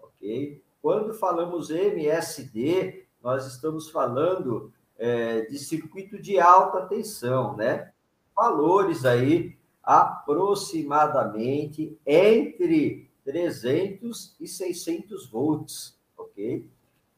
ok? 0.00 0.62
Quando 0.80 1.14
falamos 1.14 1.70
MSD, 1.70 3.04
nós 3.22 3.46
estamos 3.46 3.90
falando 3.90 4.72
é, 4.98 5.42
de 5.42 5.58
circuito 5.58 6.20
de 6.20 6.40
alta 6.40 6.86
tensão, 6.86 7.56
né? 7.56 7.92
Valores 8.34 9.04
aí 9.04 9.56
aproximadamente 9.82 11.98
entre 12.06 13.10
300 13.24 14.36
e 14.40 14.46
600 14.46 15.28
volts, 15.28 15.98
ok? 16.16 16.64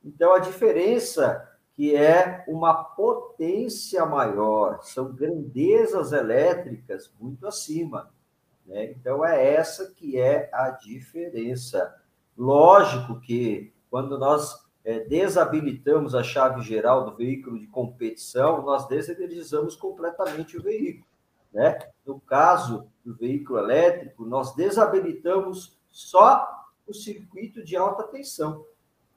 Então, 0.05 0.35
a 0.35 0.39
diferença 0.39 1.54
que 1.77 1.95
é 1.95 2.45
uma 2.47 2.73
potência 2.73 4.07
maior, 4.07 4.81
são 4.83 5.13
grandezas 5.13 6.13
elétricas 6.13 7.13
muito 7.21 7.47
acima. 7.47 8.11
Né? 8.65 8.93
Então, 8.93 9.25
é 9.25 9.55
essa 9.55 9.91
que 9.93 10.19
é 10.19 10.49
a 10.53 10.71
diferença. 10.71 11.95
Lógico 12.37 13.21
que 13.21 13.73
quando 13.91 14.19
nós 14.19 14.65
é, 14.85 15.01
desabilitamos 15.01 16.15
a 16.15 16.23
chave 16.23 16.63
geral 16.63 17.05
do 17.05 17.17
veículo 17.17 17.59
de 17.59 17.67
competição, 17.67 18.63
nós 18.63 18.87
desenergizamos 18.87 19.75
completamente 19.75 20.57
o 20.57 20.63
veículo. 20.63 21.07
Né? 21.53 21.79
No 22.07 22.21
caso 22.21 22.87
do 23.05 23.15
veículo 23.15 23.59
elétrico, 23.59 24.25
nós 24.25 24.55
desabilitamos 24.55 25.79
só 25.91 26.49
o 26.87 26.93
circuito 26.93 27.65
de 27.65 27.77
alta 27.77 28.05
tensão. 28.05 28.65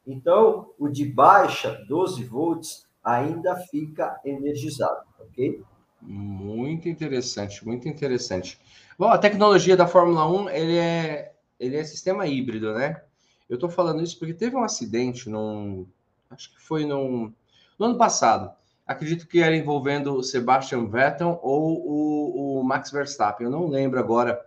Então, 0.08 0.72
o 0.80 0.88
de 0.88 1.06
baixa, 1.06 1.84
12 1.88 2.24
volts, 2.24 2.88
ainda 3.04 3.56
fica 3.70 4.20
energizado, 4.24 5.02
ok? 5.20 5.62
Muito 6.02 6.88
interessante, 6.88 7.66
muito 7.66 7.90
interessante. 7.90 8.58
Bom, 8.98 9.10
a 9.10 9.18
tecnologia 9.18 9.76
da 9.76 9.86
Fórmula 9.86 10.26
1, 10.30 10.50
ele 10.50 10.78
é, 10.78 11.34
ele 11.60 11.76
é 11.76 11.84
sistema 11.84 12.26
híbrido, 12.26 12.74
né? 12.74 13.02
Eu 13.50 13.56
estou 13.56 13.70
falando 13.70 14.02
isso 14.02 14.18
porque 14.18 14.34
teve 14.34 14.56
um 14.56 14.64
acidente 14.64 15.30
num. 15.30 15.86
Acho 16.30 16.54
que 16.54 16.60
foi 16.62 16.86
num, 16.86 17.34
no 17.78 17.86
ano 17.86 17.98
passado. 17.98 18.52
Acredito 18.86 19.28
que 19.28 19.42
era 19.42 19.56
envolvendo 19.56 20.16
o 20.16 20.24
Sebastian 20.24 20.88
Vettel 20.88 21.40
ou 21.42 21.86
o, 21.86 22.60
o 22.60 22.64
Max 22.64 22.92
Verstappen. 22.92 23.46
Eu 23.46 23.52
não 23.52 23.68
lembro 23.68 24.00
agora. 24.00 24.40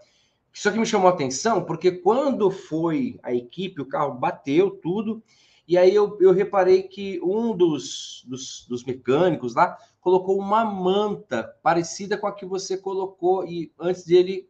Isso 0.53 0.69
aqui 0.69 0.79
me 0.79 0.87
chamou 0.87 1.09
a 1.09 1.13
atenção 1.13 1.65
porque 1.65 1.93
quando 1.93 2.51
foi 2.51 3.19
a 3.23 3.33
equipe, 3.35 3.81
o 3.81 3.87
carro 3.87 4.15
bateu 4.15 4.71
tudo. 4.71 5.23
E 5.71 5.79
aí 5.79 5.95
eu, 5.95 6.19
eu 6.21 6.33
reparei 6.33 6.83
que 6.83 7.21
um 7.23 7.57
dos, 7.57 8.25
dos, 8.27 8.67
dos 8.69 8.85
mecânicos 8.85 9.55
lá 9.55 9.79
colocou 10.01 10.37
uma 10.37 10.65
manta 10.65 11.45
parecida 11.63 12.19
com 12.19 12.27
a 12.27 12.35
que 12.35 12.45
você 12.45 12.77
colocou 12.77 13.47
e 13.47 13.73
antes 13.79 14.05
dele 14.05 14.49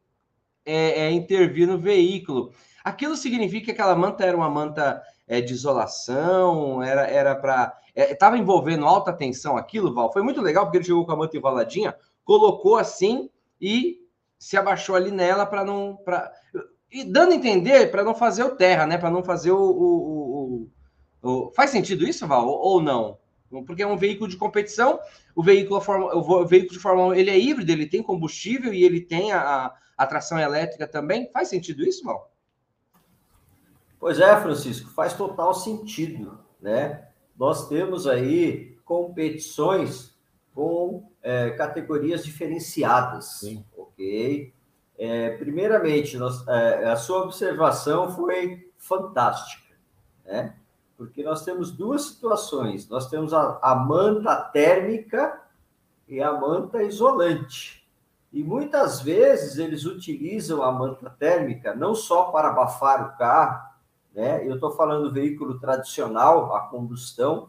é, 0.65 1.01
é, 1.01 1.11
intervir 1.13 1.69
no 1.69 1.79
veículo. 1.79 2.55
Aquilo 2.83 3.17
significa 3.17 3.67
que 3.67 3.71
aquela 3.73 3.95
manta 3.95 4.25
era 4.25 4.35
uma 4.35 4.49
manta 4.49 5.03
é, 5.29 5.43
de 5.43 5.53
isolação, 5.53 6.83
era 6.83 7.03
era 7.03 7.35
para 7.37 7.77
estava 7.95 8.39
é, 8.39 8.41
envolvendo 8.41 8.87
alta 8.87 9.13
tensão 9.13 9.59
aquilo, 9.59 9.93
Val. 9.93 10.11
Foi 10.15 10.23
muito 10.23 10.41
legal 10.41 10.65
porque 10.65 10.79
ele 10.79 10.85
chegou 10.87 11.05
com 11.05 11.13
a 11.13 11.17
manta 11.17 11.37
enroladinha, 11.37 11.95
colocou 12.25 12.79
assim 12.79 13.29
e 13.61 13.99
se 14.39 14.57
abaixou 14.57 14.97
ali 14.97 15.11
nela 15.11 15.45
para 15.45 15.67
não 15.67 15.99
para 16.03 16.33
e 16.93 17.05
dando 17.05 17.33
a 17.33 17.37
entender 17.37 17.91
para 17.91 18.03
não 18.03 18.15
fazer 18.15 18.43
o 18.43 18.57
terra, 18.57 18.85
né? 18.85 18.99
Para 18.99 19.11
não 19.11 19.23
fazer 19.23 19.53
o, 19.53 19.59
o, 19.59 19.61
o, 19.61 20.30
o, 20.30 20.30
faz 21.55 21.71
sentido 21.71 22.07
isso, 22.07 22.27
Val, 22.27 22.49
ou 22.49 22.81
não? 22.81 23.19
Porque 23.67 23.83
é 23.83 23.87
um 23.87 23.97
veículo 23.97 24.29
de 24.29 24.37
competição, 24.37 25.01
o 25.35 25.43
veículo, 25.43 25.81
o 26.15 26.47
veículo 26.47 26.73
de 26.73 26.79
Fórmula 26.79 27.09
1 27.09 27.15
ele 27.15 27.31
é 27.31 27.39
híbrido, 27.39 27.73
ele 27.73 27.87
tem 27.87 28.03
combustível 28.03 28.73
e 28.73 28.85
ele 28.85 29.01
tem 29.01 29.33
a, 29.33 29.75
a 29.97 30.07
tração 30.07 30.39
elétrica 30.39 30.87
também. 30.87 31.29
Faz 31.33 31.49
sentido 31.49 31.83
isso, 31.83 32.05
Val? 32.05 32.31
Pois 33.99 34.19
é, 34.19 34.41
Francisco, 34.41 34.89
faz 34.91 35.13
total 35.13 35.53
sentido, 35.53 36.39
né? 36.61 37.09
Nós 37.37 37.69
temos 37.69 38.07
aí 38.07 38.79
competições 38.85 40.15
com 40.55 41.11
é, 41.23 41.51
categorias 41.51 42.25
diferenciadas, 42.25 43.41
Sim. 43.41 43.65
ok? 43.77 44.53
É, 44.97 45.37
primeiramente, 45.37 46.17
nós, 46.17 46.47
é, 46.49 46.89
a 46.89 46.97
sua 46.97 47.25
observação 47.25 48.11
foi 48.11 48.71
fantástica, 48.79 49.75
né? 50.25 50.57
Porque 51.01 51.25
nós 51.25 51.47
temos 51.47 51.71
duas 51.71 52.03
situações. 52.03 52.87
Nós 52.87 53.09
temos 53.09 53.33
a, 53.33 53.59
a 53.63 53.75
manta 53.75 54.37
térmica 54.37 55.41
e 56.07 56.21
a 56.21 56.31
manta 56.31 56.83
isolante. 56.83 57.89
E 58.31 58.45
muitas 58.45 59.01
vezes 59.01 59.57
eles 59.57 59.87
utilizam 59.87 60.63
a 60.63 60.71
manta 60.71 61.09
térmica 61.09 61.75
não 61.75 61.95
só 61.95 62.25
para 62.25 62.51
abafar 62.51 63.03
o 63.03 63.17
carro, 63.17 63.67
né? 64.15 64.47
Eu 64.47 64.57
estou 64.57 64.73
falando 64.73 65.05
do 65.05 65.15
veículo 65.15 65.59
tradicional, 65.59 66.55
a 66.55 66.69
combustão, 66.69 67.49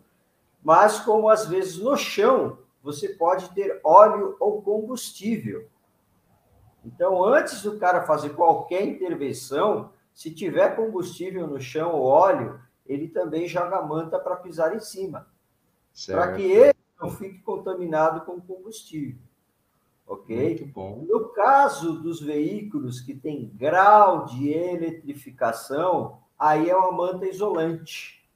mas 0.64 1.02
como 1.02 1.28
às 1.28 1.46
vezes 1.46 1.78
no 1.78 1.98
chão 1.98 2.58
você 2.82 3.10
pode 3.10 3.50
ter 3.50 3.82
óleo 3.84 4.38
ou 4.40 4.62
combustível. 4.62 5.68
Então, 6.86 7.22
antes 7.22 7.64
do 7.64 7.78
cara 7.78 8.04
fazer 8.04 8.30
qualquer 8.30 8.88
intervenção, 8.88 9.92
se 10.14 10.32
tiver 10.34 10.74
combustível 10.74 11.46
no 11.48 11.60
chão 11.60 11.92
ou 11.92 12.06
óleo, 12.06 12.58
ele 12.92 13.08
também 13.08 13.48
joga 13.48 13.78
a 13.78 13.86
manta 13.86 14.20
para 14.20 14.36
pisar 14.36 14.76
em 14.76 14.80
cima, 14.80 15.28
para 16.08 16.34
que 16.34 16.42
ele 16.42 16.76
não 17.00 17.10
fique 17.10 17.40
contaminado 17.40 18.26
com 18.26 18.40
combustível. 18.40 19.22
Ok? 20.06 20.36
Muito 20.36 20.66
bom. 20.66 21.06
No 21.08 21.30
caso 21.30 22.02
dos 22.02 22.22
veículos 22.22 23.00
que 23.00 23.16
têm 23.16 23.50
grau 23.56 24.26
de 24.26 24.50
eletrificação, 24.50 26.20
aí 26.38 26.70
é 26.70 26.76
uma 26.76 26.92
manta 26.92 27.26
isolante, 27.26 28.28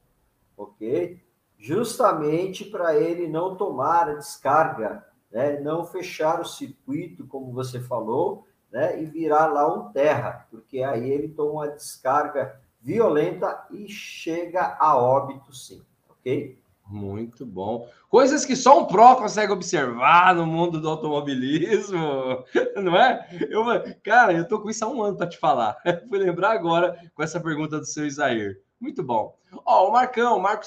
ok? 0.56 1.22
Justamente 1.58 2.64
para 2.64 2.96
ele 2.96 3.28
não 3.28 3.56
tomar 3.56 4.08
a 4.08 4.14
descarga, 4.14 5.06
né? 5.30 5.60
não 5.60 5.84
fechar 5.84 6.40
o 6.40 6.46
circuito, 6.46 7.26
como 7.26 7.52
você 7.52 7.78
falou, 7.78 8.46
né? 8.72 9.02
e 9.02 9.04
virar 9.04 9.46
lá 9.46 9.70
um 9.72 9.92
terra, 9.92 10.46
porque 10.50 10.82
aí 10.82 11.10
ele 11.10 11.28
toma 11.28 11.52
uma 11.52 11.68
descarga 11.68 12.58
violenta 12.80 13.66
e 13.70 13.88
chega 13.88 14.76
a 14.78 14.96
óbito, 14.96 15.54
sim, 15.54 15.82
ok? 16.08 16.58
Muito 16.88 17.44
bom. 17.44 17.88
Coisas 18.08 18.44
que 18.44 18.54
só 18.54 18.80
um 18.80 18.84
pró 18.86 19.16
consegue 19.16 19.52
observar 19.52 20.34
no 20.34 20.46
mundo 20.46 20.80
do 20.80 20.88
automobilismo, 20.88 22.44
não 22.76 22.96
é? 22.96 23.28
Eu, 23.50 23.64
cara, 24.04 24.32
eu 24.32 24.46
tô 24.46 24.60
com 24.60 24.70
isso 24.70 24.84
há 24.84 24.88
um 24.88 25.02
ano 25.02 25.16
para 25.16 25.28
te 25.28 25.36
falar. 25.36 25.76
Fui 26.08 26.18
lembrar 26.18 26.52
agora 26.52 26.96
com 27.14 27.22
essa 27.22 27.40
pergunta 27.40 27.78
do 27.80 27.84
seu 27.84 28.06
Isair. 28.06 28.62
Muito 28.80 29.02
bom. 29.02 29.36
Ó, 29.64 29.88
o 29.88 29.92
Marcão, 29.92 30.36
o 30.36 30.42
Marco 30.42 30.64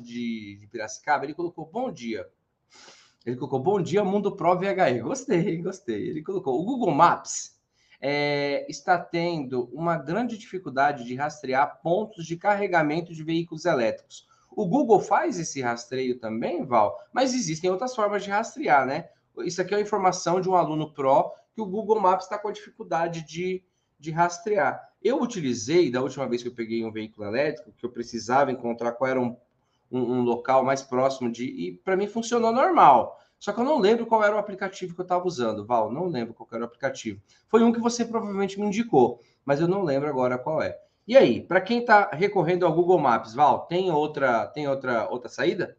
de, 0.00 0.56
de 0.56 0.68
Piracicaba, 0.70 1.24
ele 1.24 1.34
colocou 1.34 1.66
bom 1.66 1.90
dia. 1.90 2.28
Ele 3.26 3.36
colocou 3.36 3.58
bom 3.58 3.80
dia, 3.80 4.04
Mundo 4.04 4.36
Pro 4.36 4.56
VHE. 4.56 5.00
Gostei, 5.02 5.60
gostei. 5.60 6.08
Ele 6.08 6.22
colocou 6.22 6.60
o 6.60 6.64
Google 6.64 6.92
Maps 6.92 7.59
é, 8.00 8.66
está 8.68 8.98
tendo 8.98 9.68
uma 9.72 9.96
grande 9.96 10.38
dificuldade 10.38 11.04
de 11.04 11.14
rastrear 11.14 11.80
pontos 11.82 12.26
de 12.26 12.36
carregamento 12.36 13.12
de 13.12 13.22
veículos 13.22 13.64
elétricos 13.64 14.28
o 14.50 14.66
Google 14.66 15.00
faz 15.00 15.38
esse 15.38 15.62
rastreio 15.62 16.18
também, 16.18 16.64
Val, 16.64 16.98
mas 17.12 17.34
existem 17.34 17.70
outras 17.70 17.94
formas 17.94 18.24
de 18.24 18.30
rastrear, 18.30 18.86
né? 18.86 19.08
Isso 19.38 19.62
aqui 19.62 19.72
é 19.72 19.76
uma 19.76 19.82
informação 19.82 20.40
de 20.40 20.48
um 20.48 20.54
aluno 20.54 20.92
pró 20.92 21.32
que 21.54 21.60
o 21.60 21.66
Google 21.66 22.00
Maps 22.00 22.24
está 22.24 22.36
com 22.36 22.50
dificuldade 22.50 23.22
de, 23.22 23.62
de 23.98 24.10
rastrear. 24.10 24.88
Eu 25.02 25.20
utilizei, 25.22 25.90
da 25.90 26.02
última 26.02 26.28
vez 26.28 26.42
que 26.42 26.48
eu 26.48 26.54
peguei 26.54 26.84
um 26.84 26.92
veículo 26.92 27.26
elétrico, 27.26 27.72
que 27.72 27.86
eu 27.86 27.90
precisava 27.90 28.52
encontrar 28.52 28.92
qual 28.92 29.10
era 29.10 29.20
um, 29.20 29.36
um, 29.90 30.00
um 30.00 30.22
local 30.22 30.64
mais 30.64 30.82
próximo 30.82 31.30
de. 31.30 31.44
E 31.44 31.72
para 31.72 31.96
mim 31.96 32.06
funcionou 32.06 32.52
normal. 32.52 33.18
Só 33.40 33.54
que 33.54 33.58
eu 33.58 33.64
não 33.64 33.78
lembro 33.78 34.04
qual 34.04 34.22
era 34.22 34.36
o 34.36 34.38
aplicativo 34.38 34.94
que 34.94 35.00
eu 35.00 35.04
estava 35.04 35.26
usando, 35.26 35.64
Val. 35.64 35.90
Não 35.90 36.06
lembro 36.06 36.34
qual 36.34 36.46
era 36.52 36.62
o 36.62 36.66
aplicativo. 36.66 37.22
Foi 37.48 37.64
um 37.64 37.72
que 37.72 37.80
você 37.80 38.04
provavelmente 38.04 38.60
me 38.60 38.66
indicou, 38.66 39.18
mas 39.46 39.60
eu 39.60 39.66
não 39.66 39.82
lembro 39.82 40.10
agora 40.10 40.36
qual 40.36 40.60
é. 40.60 40.78
E 41.08 41.16
aí, 41.16 41.42
para 41.42 41.60
quem 41.62 41.80
está 41.80 42.10
recorrendo 42.12 42.66
ao 42.66 42.74
Google 42.74 42.98
Maps, 42.98 43.34
Val, 43.34 43.66
tem 43.66 43.90
outra, 43.90 44.46
tem 44.46 44.68
outra, 44.68 45.08
outra 45.08 45.30
saída? 45.30 45.74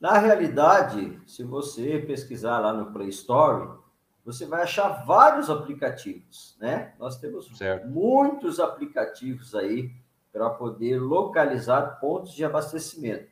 Na 0.00 0.18
realidade, 0.18 1.20
se 1.24 1.44
você 1.44 2.00
pesquisar 2.00 2.58
lá 2.58 2.72
no 2.72 2.92
Play 2.92 3.08
Store, 3.08 3.78
você 4.24 4.44
vai 4.44 4.62
achar 4.62 5.04
vários 5.06 5.48
aplicativos, 5.48 6.56
né? 6.60 6.94
Nós 6.98 7.16
temos 7.16 7.46
certo. 7.56 7.86
muitos 7.86 8.58
aplicativos 8.58 9.54
aí 9.54 9.92
para 10.32 10.50
poder 10.50 11.00
localizar 11.00 12.00
pontos 12.00 12.34
de 12.34 12.44
abastecimento. 12.44 13.30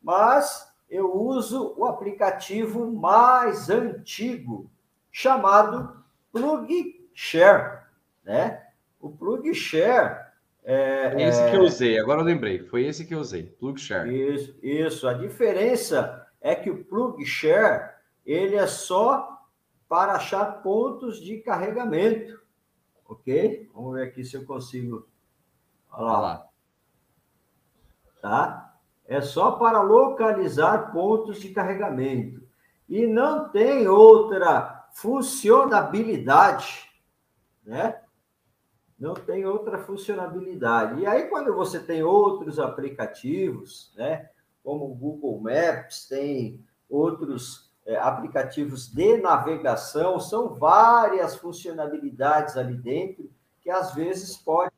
Mas 0.00 0.65
eu 0.88 1.14
uso 1.16 1.74
o 1.76 1.84
aplicativo 1.84 2.90
mais 2.92 3.68
antigo, 3.68 4.70
chamado 5.10 6.04
Plug 6.32 7.08
Share, 7.14 7.82
né? 8.24 8.62
O 9.00 9.10
Plug 9.10 9.52
Share 9.54 10.26
é, 10.62 11.14
é 11.14 11.28
esse 11.28 11.50
que 11.50 11.56
eu 11.56 11.62
usei, 11.62 11.98
agora 11.98 12.20
eu 12.20 12.24
lembrei, 12.24 12.64
foi 12.64 12.84
esse 12.84 13.04
que 13.04 13.14
eu 13.14 13.20
usei, 13.20 13.44
Plug 13.44 13.80
Share. 13.80 14.12
Isso, 14.12 14.58
isso. 14.62 15.08
A 15.08 15.14
diferença 15.14 16.26
é 16.40 16.54
que 16.54 16.70
o 16.70 16.84
Plug 16.84 17.24
Share 17.24 17.94
ele 18.24 18.56
é 18.56 18.66
só 18.66 19.44
para 19.88 20.14
achar 20.14 20.62
pontos 20.62 21.20
de 21.20 21.38
carregamento, 21.38 22.40
ok? 23.08 23.70
Vamos 23.72 23.94
ver 23.94 24.08
aqui 24.08 24.24
se 24.24 24.36
eu 24.36 24.44
consigo. 24.44 25.06
Olha 25.92 26.18
lá. 26.18 26.48
Tá? 28.20 28.65
É 29.08 29.20
só 29.20 29.52
para 29.52 29.80
localizar 29.80 30.92
pontos 30.92 31.40
de 31.40 31.50
carregamento 31.50 32.42
e 32.88 33.06
não 33.06 33.48
tem 33.48 33.88
outra 33.88 34.88
funcionabilidade, 34.92 36.88
né? 37.64 38.00
Não 38.98 39.12
tem 39.14 39.44
outra 39.44 39.78
funcionabilidade. 39.78 41.00
E 41.00 41.06
aí, 41.06 41.28
quando 41.28 41.54
você 41.54 41.78
tem 41.78 42.02
outros 42.02 42.58
aplicativos, 42.58 43.92
né? 43.96 44.30
Como 44.64 44.86
o 44.86 44.94
Google 44.94 45.40
Maps, 45.40 46.08
tem 46.08 46.64
outros 46.88 47.72
é, 47.84 47.96
aplicativos 47.96 48.88
de 48.92 49.18
navegação, 49.18 50.18
são 50.18 50.54
várias 50.54 51.36
funcionalidades 51.36 52.56
ali 52.56 52.76
dentro 52.76 53.30
que 53.60 53.70
às 53.70 53.94
vezes 53.94 54.36
pode 54.36 54.72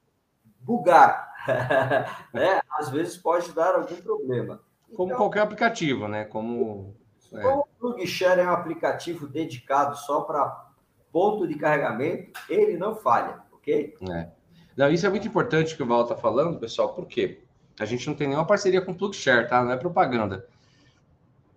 bugar, 0.60 1.27
né? 2.32 2.60
Às 2.70 2.90
vezes 2.90 3.16
pode 3.16 3.52
dar 3.52 3.74
algum 3.74 3.96
problema. 3.96 4.60
Como 4.94 5.08
então, 5.08 5.16
qualquer 5.18 5.40
aplicativo, 5.40 6.08
né? 6.08 6.24
Como, 6.24 6.94
é. 7.32 7.42
como 7.42 7.60
o 7.60 7.66
PlugShare 7.78 8.40
é 8.40 8.44
um 8.44 8.52
aplicativo 8.52 9.26
dedicado 9.26 9.96
só 9.96 10.22
para 10.22 10.68
ponto 11.12 11.46
de 11.46 11.54
carregamento, 11.54 12.40
ele 12.48 12.76
não 12.76 12.94
falha, 12.94 13.40
ok? 13.52 13.94
É. 14.10 14.28
Não, 14.76 14.90
isso 14.90 15.06
é 15.06 15.10
muito 15.10 15.26
importante 15.26 15.76
que 15.76 15.82
o 15.82 15.86
Val 15.86 16.02
está 16.02 16.16
falando, 16.16 16.58
pessoal, 16.58 16.94
por 16.94 17.06
quê? 17.06 17.42
A 17.80 17.84
gente 17.84 18.06
não 18.06 18.14
tem 18.14 18.28
nenhuma 18.28 18.46
parceria 18.46 18.80
com 18.80 18.92
o 18.92 18.94
PlugShare, 18.94 19.48
tá? 19.48 19.62
Não 19.62 19.72
é 19.72 19.76
propaganda. 19.76 20.46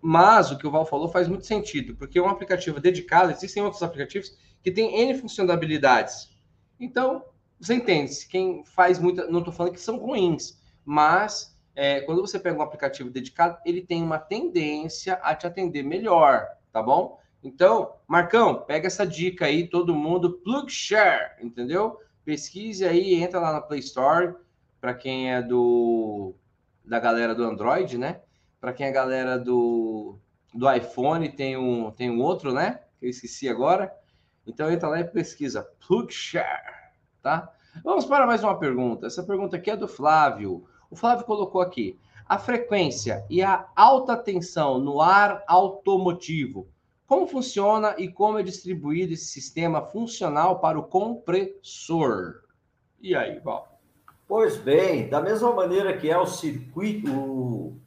Mas 0.02 0.52
o 0.52 0.58
que 0.58 0.66
o 0.66 0.72
Val 0.72 0.86
falou 0.86 1.08
faz 1.08 1.28
muito 1.28 1.46
sentido, 1.46 1.96
porque 1.96 2.18
é 2.18 2.22
um 2.22 2.30
aplicativo 2.30 2.80
dedicado, 2.80 3.32
existem 3.32 3.62
outros 3.62 3.84
aplicativos 3.84 4.36
que 4.64 4.72
têm 4.72 5.02
N 5.02 5.20
funcionalidades. 5.20 6.36
Então, 6.80 7.24
você 7.62 7.76
entende? 7.76 8.26
Quem 8.28 8.66
faz 8.66 8.98
muita. 8.98 9.28
Não 9.28 9.40
estou 9.40 9.54
falando 9.54 9.74
que 9.74 9.80
são 9.80 9.98
ruins, 9.98 10.60
mas 10.84 11.56
é, 11.76 12.02
quando 12.02 12.22
você 12.22 12.40
pega 12.40 12.58
um 12.58 12.64
aplicativo 12.64 13.12
dedicado, 13.12 13.60
ele 13.64 13.84
tem 13.84 14.02
uma 14.02 14.18
tendência 14.18 15.14
a 15.22 15.36
te 15.36 15.46
atender 15.46 15.84
melhor, 15.84 16.48
tá 16.72 16.82
bom? 16.82 17.20
Então, 17.44 17.94
Marcão, 18.08 18.64
pega 18.66 18.88
essa 18.88 19.06
dica 19.06 19.46
aí, 19.46 19.68
todo 19.68 19.96
mundo, 19.96 20.40
plug 20.40 20.72
share, 20.72 21.34
entendeu? 21.40 22.00
Pesquise 22.26 22.84
aí, 22.84 23.14
entra 23.16 23.40
lá 23.40 23.54
na 23.54 23.62
Play 23.62 23.80
Store, 23.80 24.36
para 24.80 24.96
quem 24.96 25.32
é 25.32 25.42
do 25.42 26.34
da 26.84 27.00
galera 27.00 27.36
do 27.36 27.44
Android, 27.44 27.96
né? 27.96 28.22
Para 28.60 28.74
quem 28.74 28.88
é 28.88 28.92
galera 28.92 29.38
do, 29.38 30.18
do 30.54 30.72
iPhone, 30.72 31.30
tem 31.30 31.56
um, 31.56 31.92
tem 31.92 32.10
um 32.10 32.22
outro, 32.22 32.54
né? 32.54 32.82
Que 33.00 33.06
eu 33.06 33.10
esqueci 33.10 33.48
agora. 33.48 33.96
Então 34.48 34.72
entra 34.72 34.90
lá 34.90 35.00
e 35.00 35.04
pesquisa 35.04 35.64
plug 35.88 36.12
share 36.12 36.81
tá? 37.22 37.52
Vamos 37.84 38.06
para 38.06 38.28
mais 38.28 38.44
uma 38.44 38.58
pergunta. 38.58 39.08
Essa 39.08 39.24
pergunta 39.24 39.56
aqui 39.56 39.72
é 39.72 39.78
do 39.78 39.88
Flávio. 39.88 40.66
O 40.90 40.96
Flávio 40.96 41.26
colocou 41.26 41.62
aqui: 41.62 41.98
a 42.28 42.38
frequência 42.38 43.26
e 43.30 43.42
a 43.42 43.68
alta 43.76 44.18
tensão 44.18 44.80
no 44.80 45.02
ar 45.02 45.44
automotivo. 45.48 46.68
Como 47.08 47.28
funciona 47.28 47.96
e 47.98 48.08
como 48.08 48.40
é 48.40 48.44
distribuído 48.44 49.14
esse 49.14 49.26
sistema 49.26 49.82
funcional 49.82 50.60
para 50.60 50.80
o 50.80 50.84
compressor? 50.84 52.42
E 53.02 53.16
aí, 53.16 53.40
Val? 53.40 53.80
Pois 54.28 54.56
bem, 54.56 55.10
da 55.10 55.20
mesma 55.20 55.52
maneira 55.52 55.98
que 55.98 56.10
é 56.10 56.18
o 56.18 56.26
circuito, 56.26 57.12
o 57.12 57.78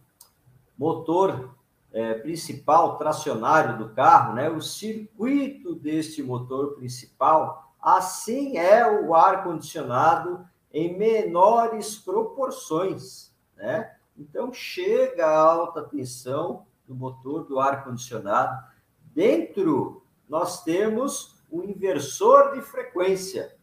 motor 0.76 1.56
é, 1.90 2.14
principal 2.14 2.98
tracionário 2.98 3.78
do 3.78 3.94
carro, 3.94 4.34
né? 4.34 4.50
O 4.50 4.60
circuito 4.60 5.74
deste 5.74 6.22
motor 6.22 6.74
principal 6.74 7.63
Assim 7.84 8.56
é 8.56 8.90
o 8.90 9.14
ar-condicionado 9.14 10.48
em 10.72 10.96
menores 10.96 11.96
proporções, 11.96 13.30
né? 13.54 13.94
Então, 14.16 14.50
chega 14.54 15.26
a 15.26 15.38
alta 15.38 15.82
tensão 15.82 16.64
do 16.88 16.94
motor 16.94 17.44
do 17.44 17.60
ar-condicionado. 17.60 18.64
Dentro, 19.14 20.02
nós 20.26 20.64
temos 20.64 21.36
o 21.50 21.62
inversor 21.62 22.54
de 22.54 22.62
frequência. 22.62 23.54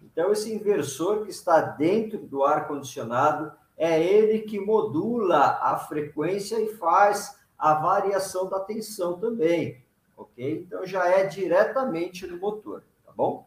Então, 0.00 0.32
esse 0.32 0.50
inversor 0.50 1.24
que 1.24 1.30
está 1.30 1.60
dentro 1.60 2.20
do 2.20 2.44
ar-condicionado 2.44 3.52
é 3.76 4.02
ele 4.02 4.38
que 4.38 4.58
modula 4.58 5.58
a 5.60 5.76
frequência 5.76 6.58
e 6.58 6.74
faz 6.76 7.38
a 7.58 7.74
variação 7.74 8.48
da 8.48 8.60
tensão 8.60 9.20
também, 9.20 9.84
ok? 10.16 10.64
Então, 10.66 10.86
já 10.86 11.06
é 11.06 11.26
diretamente 11.26 12.26
no 12.26 12.38
motor 12.38 12.82
tá 13.12 13.16
bom? 13.16 13.46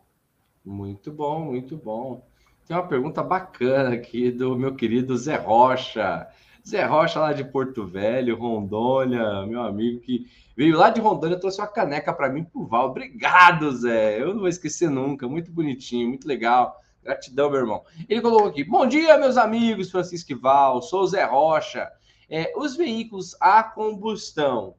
Muito 0.63 1.11
bom, 1.11 1.45
muito 1.45 1.75
bom. 1.75 2.25
Tem 2.67 2.77
uma 2.77 2.87
pergunta 2.87 3.23
bacana 3.23 3.95
aqui 3.95 4.31
do 4.31 4.55
meu 4.55 4.75
querido 4.75 5.17
Zé 5.17 5.35
Rocha. 5.35 6.27
Zé 6.67 6.83
Rocha, 6.85 7.19
lá 7.19 7.33
de 7.33 7.43
Porto 7.43 7.85
Velho, 7.85 8.37
Rondônia, 8.37 9.45
meu 9.45 9.61
amigo 9.61 9.99
que 10.01 10.27
veio 10.55 10.77
lá 10.77 10.89
de 10.89 10.99
Rondônia, 10.99 11.39
trouxe 11.39 11.61
uma 11.61 11.67
caneca 11.67 12.13
para 12.13 12.29
mim 12.29 12.43
pro 12.43 12.65
Val. 12.65 12.89
Obrigado, 12.89 13.71
Zé. 13.75 14.21
Eu 14.21 14.33
não 14.33 14.39
vou 14.41 14.47
esquecer 14.47 14.89
nunca. 14.89 15.27
Muito 15.27 15.51
bonitinho, 15.51 16.09
muito 16.09 16.27
legal. 16.27 16.79
Gratidão, 17.03 17.49
meu 17.51 17.59
irmão. 17.59 17.83
Ele 18.09 18.21
colocou 18.21 18.47
aqui: 18.47 18.63
Bom 18.63 18.87
dia, 18.87 19.17
meus 19.17 19.37
amigos, 19.37 19.91
Francisco 19.91 20.31
e 20.31 20.35
Val. 20.35 20.81
Sou 20.81 21.01
o 21.01 21.07
Zé 21.07 21.23
Rocha. 21.23 21.91
É, 22.27 22.51
os 22.55 22.75
veículos 22.75 23.35
a 23.39 23.61
combustão 23.61 24.75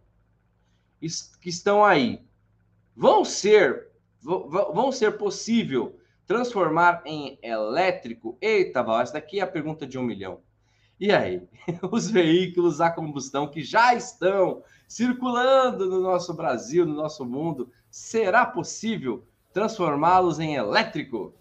que 1.40 1.48
estão 1.48 1.84
aí 1.84 2.20
vão 2.96 3.24
ser 3.24 3.85
vão 4.26 4.90
ser 4.90 5.16
possível 5.16 5.96
transformar 6.26 7.02
em 7.04 7.38
elétrico? 7.42 8.36
Eita, 8.40 8.82
Val, 8.82 9.00
essa 9.00 9.12
daqui 9.12 9.38
é 9.38 9.42
a 9.42 9.46
pergunta 9.46 9.86
de 9.86 9.98
um 9.98 10.02
milhão. 10.02 10.40
E 10.98 11.12
aí, 11.12 11.46
os 11.92 12.10
veículos 12.10 12.80
a 12.80 12.90
combustão 12.90 13.48
que 13.48 13.62
já 13.62 13.94
estão 13.94 14.62
circulando 14.88 15.86
no 15.86 16.00
nosso 16.00 16.34
Brasil, 16.34 16.84
no 16.84 16.94
nosso 16.94 17.24
mundo, 17.24 17.70
será 17.90 18.44
possível 18.44 19.24
transformá-los 19.52 20.40
em 20.40 20.54
elétrico? 20.54 21.32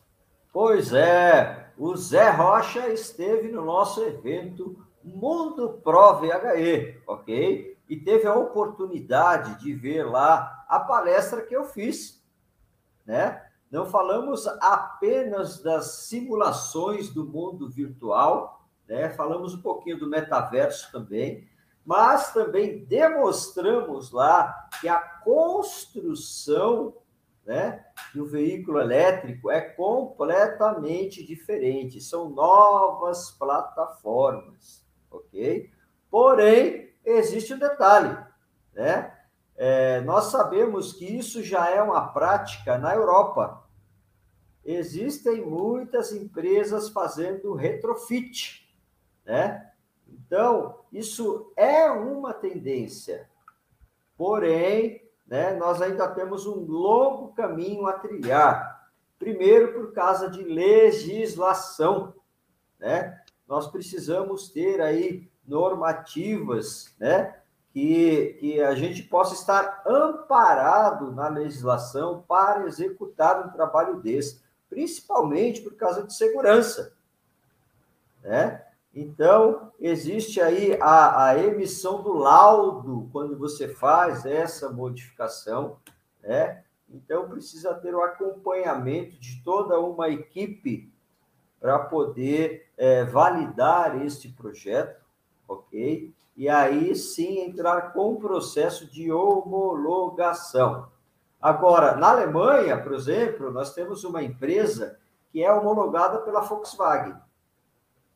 Pois 0.53 0.93
é, 0.93 1.69
o 1.77 1.95
Zé 1.95 2.29
Rocha 2.29 2.87
esteve 2.89 3.49
no 3.49 3.65
nosso 3.65 4.01
evento 4.03 4.77
Mundo 5.03 5.81
Pro 5.83 6.19
VHE, 6.19 7.01
ok? 7.05 7.77
E 7.89 7.97
teve 7.97 8.25
a 8.27 8.33
oportunidade 8.33 9.59
de 9.59 9.73
ver 9.73 10.03
lá 10.03 10.65
a 10.67 10.79
palestra 10.79 11.41
que 11.41 11.55
eu 11.55 11.65
fiz 11.65 12.24
né? 13.05 13.41
Não 13.71 13.85
falamos 13.85 14.47
apenas 14.47 15.61
das 15.61 16.05
simulações 16.07 17.09
do 17.09 17.25
mundo 17.25 17.69
virtual, 17.69 18.67
né? 18.87 19.09
Falamos 19.09 19.53
um 19.53 19.61
pouquinho 19.61 19.99
do 19.99 20.09
metaverso 20.09 20.91
também, 20.91 21.47
mas 21.85 22.33
também 22.33 22.85
demonstramos 22.85 24.11
lá 24.11 24.69
que 24.79 24.87
a 24.87 24.99
construção 24.99 26.95
né, 27.45 27.85
do 28.13 28.25
veículo 28.25 28.79
elétrico 28.79 29.51
é 29.51 29.61
completamente 29.61 31.23
diferente. 31.23 32.01
São 32.01 32.29
novas 32.29 33.31
plataformas, 33.31 34.83
ok? 35.11 35.69
Porém, 36.09 36.91
existe 37.05 37.53
um 37.53 37.59
detalhe, 37.59 38.17
né? 38.73 39.14
É, 39.55 40.01
nós 40.01 40.25
sabemos 40.25 40.93
que 40.93 41.05
isso 41.05 41.43
já 41.43 41.69
é 41.69 41.81
uma 41.81 42.07
prática 42.07 42.77
na 42.77 42.93
Europa. 42.93 43.63
Existem 44.63 45.45
muitas 45.45 46.11
empresas 46.11 46.89
fazendo 46.89 47.53
retrofit, 47.53 48.67
né? 49.25 49.71
Então, 50.07 50.79
isso 50.91 51.51
é 51.55 51.89
uma 51.89 52.33
tendência. 52.33 53.29
Porém, 54.17 55.07
né, 55.27 55.53
nós 55.53 55.81
ainda 55.81 56.07
temos 56.07 56.45
um 56.45 56.65
longo 56.65 57.33
caminho 57.33 57.85
a 57.87 57.93
trilhar, 57.93 58.75
Primeiro, 59.17 59.73
por 59.73 59.93
causa 59.93 60.29
de 60.29 60.43
legislação, 60.43 62.13
né? 62.79 63.21
Nós 63.47 63.67
precisamos 63.67 64.49
ter 64.49 64.81
aí 64.81 65.29
normativas, 65.47 66.93
né? 66.99 67.41
Que, 67.75 68.37
que 68.39 68.61
a 68.61 68.73
gente 68.73 69.03
possa 69.03 69.33
estar 69.33 69.83
amparado 69.85 71.11
na 71.11 71.27
legislação 71.27 72.23
para 72.25 72.65
executar 72.67 73.45
um 73.45 73.51
trabalho 73.51 73.99
desse, 73.99 74.41
principalmente 74.69 75.59
por 75.59 75.75
causa 75.75 76.01
de 76.01 76.13
segurança, 76.13 76.93
né? 78.23 78.63
Então, 78.93 79.73
existe 79.77 80.39
aí 80.39 80.77
a, 80.81 81.25
a 81.25 81.37
emissão 81.37 82.01
do 82.01 82.13
laudo 82.13 83.09
quando 83.11 83.37
você 83.37 83.67
faz 83.67 84.25
essa 84.25 84.69
modificação, 84.69 85.77
né? 86.23 86.63
Então, 86.89 87.27
precisa 87.27 87.73
ter 87.73 87.93
o 87.93 88.01
acompanhamento 88.01 89.19
de 89.19 89.43
toda 89.43 89.77
uma 89.81 90.07
equipe 90.07 90.89
para 91.59 91.77
poder 91.77 92.71
é, 92.77 93.03
validar 93.03 94.01
este 94.01 94.29
projeto, 94.29 95.03
ok? 95.45 96.14
E 96.35 96.49
aí 96.49 96.93
sim 96.95 97.39
entrar 97.39 97.93
com 97.93 98.13
o 98.13 98.19
processo 98.19 98.91
de 98.91 99.11
homologação. 99.11 100.89
Agora, 101.41 101.95
na 101.95 102.09
Alemanha, 102.09 102.81
por 102.81 102.93
exemplo, 102.93 103.51
nós 103.51 103.73
temos 103.73 104.03
uma 104.03 104.21
empresa 104.21 104.99
que 105.31 105.43
é 105.43 105.51
homologada 105.51 106.19
pela 106.19 106.41
Volkswagen. 106.41 107.15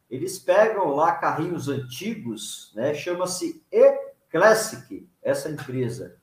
Eles 0.10 0.40
pegam 0.40 0.96
lá 0.96 1.14
carrinhos 1.14 1.70
antigos, 1.70 2.74
né? 2.76 2.94
Chama-se 2.94 3.64
E-Classic, 3.72 5.08
essa 5.22 5.50
empresa. 5.50 6.18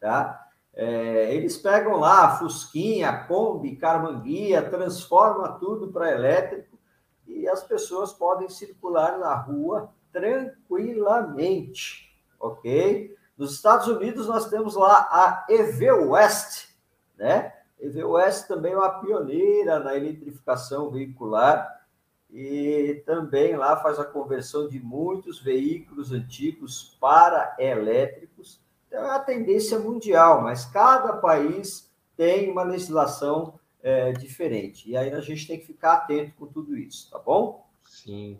Tá? 0.00 0.48
É, 0.74 1.32
eles 1.34 1.56
pegam 1.56 1.96
lá 1.98 2.36
Fusquinha, 2.36 3.24
Kombi, 3.28 3.76
Carmanguia, 3.76 4.68
transforma 4.68 5.52
tudo 5.52 5.92
para 5.92 6.10
elétrico 6.10 6.76
e 7.26 7.46
as 7.48 7.62
pessoas 7.62 8.12
podem 8.12 8.48
circular 8.48 9.18
na 9.18 9.34
rua 9.34 9.92
tranquilamente, 10.14 12.16
ok? 12.38 13.14
Nos 13.36 13.52
Estados 13.52 13.88
Unidos 13.88 14.28
nós 14.28 14.48
temos 14.48 14.76
lá 14.76 15.08
a 15.10 15.44
EV 15.50 15.90
West, 16.08 16.68
né? 17.18 17.52
EV 17.80 18.04
West 18.04 18.46
também 18.46 18.72
é 18.72 18.76
uma 18.76 19.00
pioneira 19.00 19.80
na 19.80 19.96
eletrificação 19.96 20.90
veicular 20.90 21.84
e 22.30 23.02
também 23.04 23.56
lá 23.56 23.76
faz 23.76 23.98
a 23.98 24.04
conversão 24.04 24.68
de 24.68 24.78
muitos 24.78 25.40
veículos 25.40 26.12
antigos 26.12 26.96
para 27.00 27.56
elétricos. 27.58 28.60
Então, 28.86 29.04
é 29.04 29.10
a 29.10 29.18
tendência 29.18 29.80
mundial, 29.80 30.42
mas 30.42 30.64
cada 30.64 31.14
país 31.14 31.90
tem 32.16 32.50
uma 32.50 32.62
legislação 32.62 33.58
é, 33.82 34.12
diferente. 34.12 34.88
E 34.88 34.96
aí 34.96 35.12
a 35.12 35.20
gente 35.20 35.46
tem 35.46 35.58
que 35.58 35.66
ficar 35.66 35.94
atento 35.94 36.32
com 36.38 36.46
tudo 36.46 36.76
isso, 36.76 37.10
tá 37.10 37.18
bom? 37.18 37.66
Sim. 37.84 38.38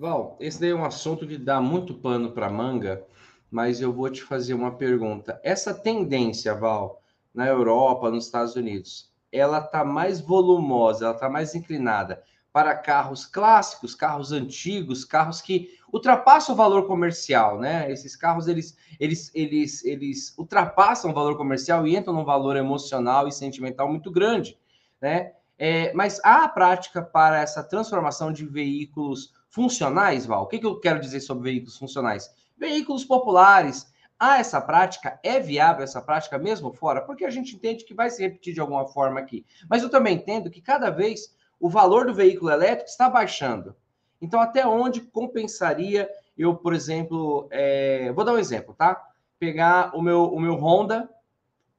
Val, 0.00 0.38
esse 0.40 0.58
daí 0.58 0.70
é 0.70 0.74
um 0.74 0.82
assunto 0.82 1.26
que 1.26 1.36
dá 1.36 1.60
muito 1.60 1.92
pano 1.92 2.32
para 2.32 2.48
manga, 2.48 3.04
mas 3.50 3.82
eu 3.82 3.92
vou 3.92 4.08
te 4.08 4.22
fazer 4.22 4.54
uma 4.54 4.70
pergunta. 4.70 5.38
Essa 5.44 5.74
tendência, 5.74 6.54
Val, 6.54 7.02
na 7.34 7.46
Europa, 7.46 8.10
nos 8.10 8.24
Estados 8.24 8.56
Unidos, 8.56 9.12
ela 9.30 9.58
está 9.58 9.84
mais 9.84 10.18
volumosa, 10.18 11.04
ela 11.04 11.14
está 11.14 11.28
mais 11.28 11.54
inclinada 11.54 12.22
para 12.50 12.74
carros 12.74 13.26
clássicos, 13.26 13.94
carros 13.94 14.32
antigos, 14.32 15.04
carros 15.04 15.42
que 15.42 15.68
ultrapassam 15.92 16.54
o 16.54 16.56
valor 16.56 16.86
comercial, 16.86 17.58
né? 17.58 17.92
Esses 17.92 18.16
carros 18.16 18.48
eles 18.48 18.78
eles 18.98 19.30
eles 19.34 19.84
eles 19.84 20.34
ultrapassam 20.38 21.10
o 21.10 21.14
valor 21.14 21.36
comercial 21.36 21.86
e 21.86 21.94
entram 21.94 22.14
num 22.14 22.24
valor 22.24 22.56
emocional 22.56 23.28
e 23.28 23.32
sentimental 23.32 23.86
muito 23.86 24.10
grande, 24.10 24.58
né? 24.98 25.32
É, 25.58 25.92
mas 25.92 26.18
há 26.24 26.44
a 26.44 26.48
prática 26.48 27.02
para 27.02 27.42
essa 27.42 27.62
transformação 27.62 28.32
de 28.32 28.46
veículos 28.46 29.38
funcionais, 29.50 30.24
Val? 30.24 30.44
O 30.44 30.46
que, 30.46 30.58
que 30.58 30.66
eu 30.66 30.80
quero 30.80 31.00
dizer 31.00 31.20
sobre 31.20 31.50
veículos 31.50 31.76
funcionais? 31.76 32.32
Veículos 32.56 33.04
populares. 33.04 33.92
Há 34.18 34.38
essa 34.38 34.60
prática? 34.60 35.18
É 35.22 35.40
viável 35.40 35.82
essa 35.82 36.00
prática 36.00 36.38
mesmo 36.38 36.72
fora? 36.72 37.00
Porque 37.00 37.24
a 37.24 37.30
gente 37.30 37.54
entende 37.54 37.84
que 37.84 37.94
vai 37.94 38.10
se 38.10 38.22
repetir 38.22 38.54
de 38.54 38.60
alguma 38.60 38.86
forma 38.86 39.18
aqui. 39.18 39.44
Mas 39.68 39.82
eu 39.82 39.90
também 39.90 40.16
entendo 40.16 40.50
que 40.50 40.60
cada 40.60 40.90
vez 40.90 41.34
o 41.58 41.68
valor 41.68 42.06
do 42.06 42.14
veículo 42.14 42.50
elétrico 42.50 42.88
está 42.88 43.08
baixando. 43.08 43.74
Então, 44.20 44.40
até 44.40 44.66
onde 44.66 45.00
compensaria 45.00 46.08
eu, 46.36 46.54
por 46.54 46.72
exemplo, 46.72 47.48
é... 47.50 48.12
vou 48.12 48.24
dar 48.24 48.32
um 48.32 48.38
exemplo, 48.38 48.74
tá? 48.74 49.02
Pegar 49.38 49.94
o 49.94 50.00
meu, 50.00 50.24
o 50.24 50.40
meu 50.40 50.54
Honda, 50.54 51.08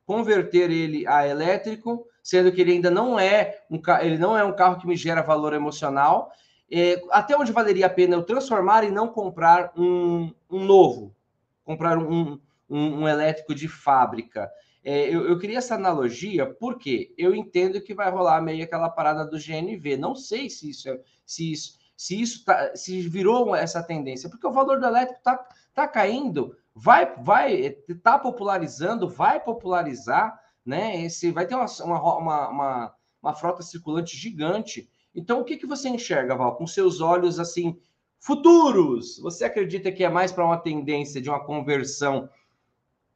converter 0.05 0.69
ele 0.69 1.07
a 1.07 1.27
elétrico, 1.27 2.05
sendo 2.21 2.51
que 2.51 2.61
ele 2.61 2.73
ainda 2.73 2.91
não 2.91 3.19
é 3.19 3.61
um, 3.69 3.79
ele 4.01 4.17
não 4.17 4.37
é 4.37 4.43
um 4.43 4.55
carro 4.55 4.79
que 4.79 4.85
me 4.85 4.95
gera 4.95 5.21
valor 5.21 5.53
emocional. 5.53 6.31
É... 6.71 7.01
até 7.11 7.35
onde 7.35 7.51
valeria 7.51 7.87
a 7.87 7.89
pena 7.89 8.15
eu 8.15 8.23
transformar 8.23 8.83
e 8.83 8.91
não 8.91 9.07
comprar 9.07 9.73
um, 9.75 10.33
um 10.49 10.63
novo, 10.63 11.15
comprar 11.63 11.97
um, 11.97 12.39
um, 12.69 13.01
um 13.01 13.07
elétrico 13.07 13.53
de 13.53 13.67
fábrica? 13.67 14.49
É, 14.83 15.13
eu, 15.13 15.27
eu 15.27 15.37
queria 15.37 15.59
essa 15.59 15.75
analogia 15.75 16.45
porque 16.45 17.13
eu 17.17 17.35
entendo 17.35 17.81
que 17.81 17.93
vai 17.93 18.09
rolar 18.09 18.41
meio 18.41 18.63
aquela 18.63 18.89
parada 18.89 19.25
do 19.25 19.37
GNV. 19.37 19.95
Não 19.95 20.15
sei 20.15 20.49
se 20.49 20.71
isso 20.71 20.89
é, 20.89 20.99
se 21.25 21.51
isso, 21.51 21.79
se 21.95 22.19
isso 22.19 22.43
tá, 22.43 22.75
se 22.75 22.99
virou 23.07 23.55
essa 23.55 23.83
tendência, 23.83 24.29
porque 24.29 24.47
o 24.47 24.51
valor 24.51 24.79
do 24.79 24.85
elétrico 24.85 25.19
está 25.19 25.47
tá 25.73 25.87
caindo, 25.87 26.57
vai 26.73 27.13
vai 27.17 27.77
tá 28.01 28.17
popularizando, 28.17 29.07
vai 29.07 29.39
popularizar, 29.39 30.39
né? 30.65 31.03
Esse 31.03 31.31
vai 31.31 31.45
ter 31.45 31.55
uma, 31.55 31.67
uma, 31.83 32.49
uma, 32.49 32.95
uma 33.21 33.35
frota 33.35 33.61
circulante 33.61 34.17
gigante. 34.17 34.89
Então, 35.13 35.41
o 35.41 35.43
que, 35.43 35.57
que 35.57 35.67
você 35.67 35.89
enxerga, 35.89 36.35
Val, 36.35 36.55
com 36.55 36.65
seus 36.65 37.01
olhos 37.01 37.39
assim 37.39 37.77
futuros? 38.19 39.19
Você 39.19 39.43
acredita 39.43 39.91
que 39.91 40.03
é 40.03 40.09
mais 40.09 40.31
para 40.31 40.45
uma 40.45 40.57
tendência 40.57 41.21
de 41.21 41.29
uma 41.29 41.43
conversão 41.43 42.29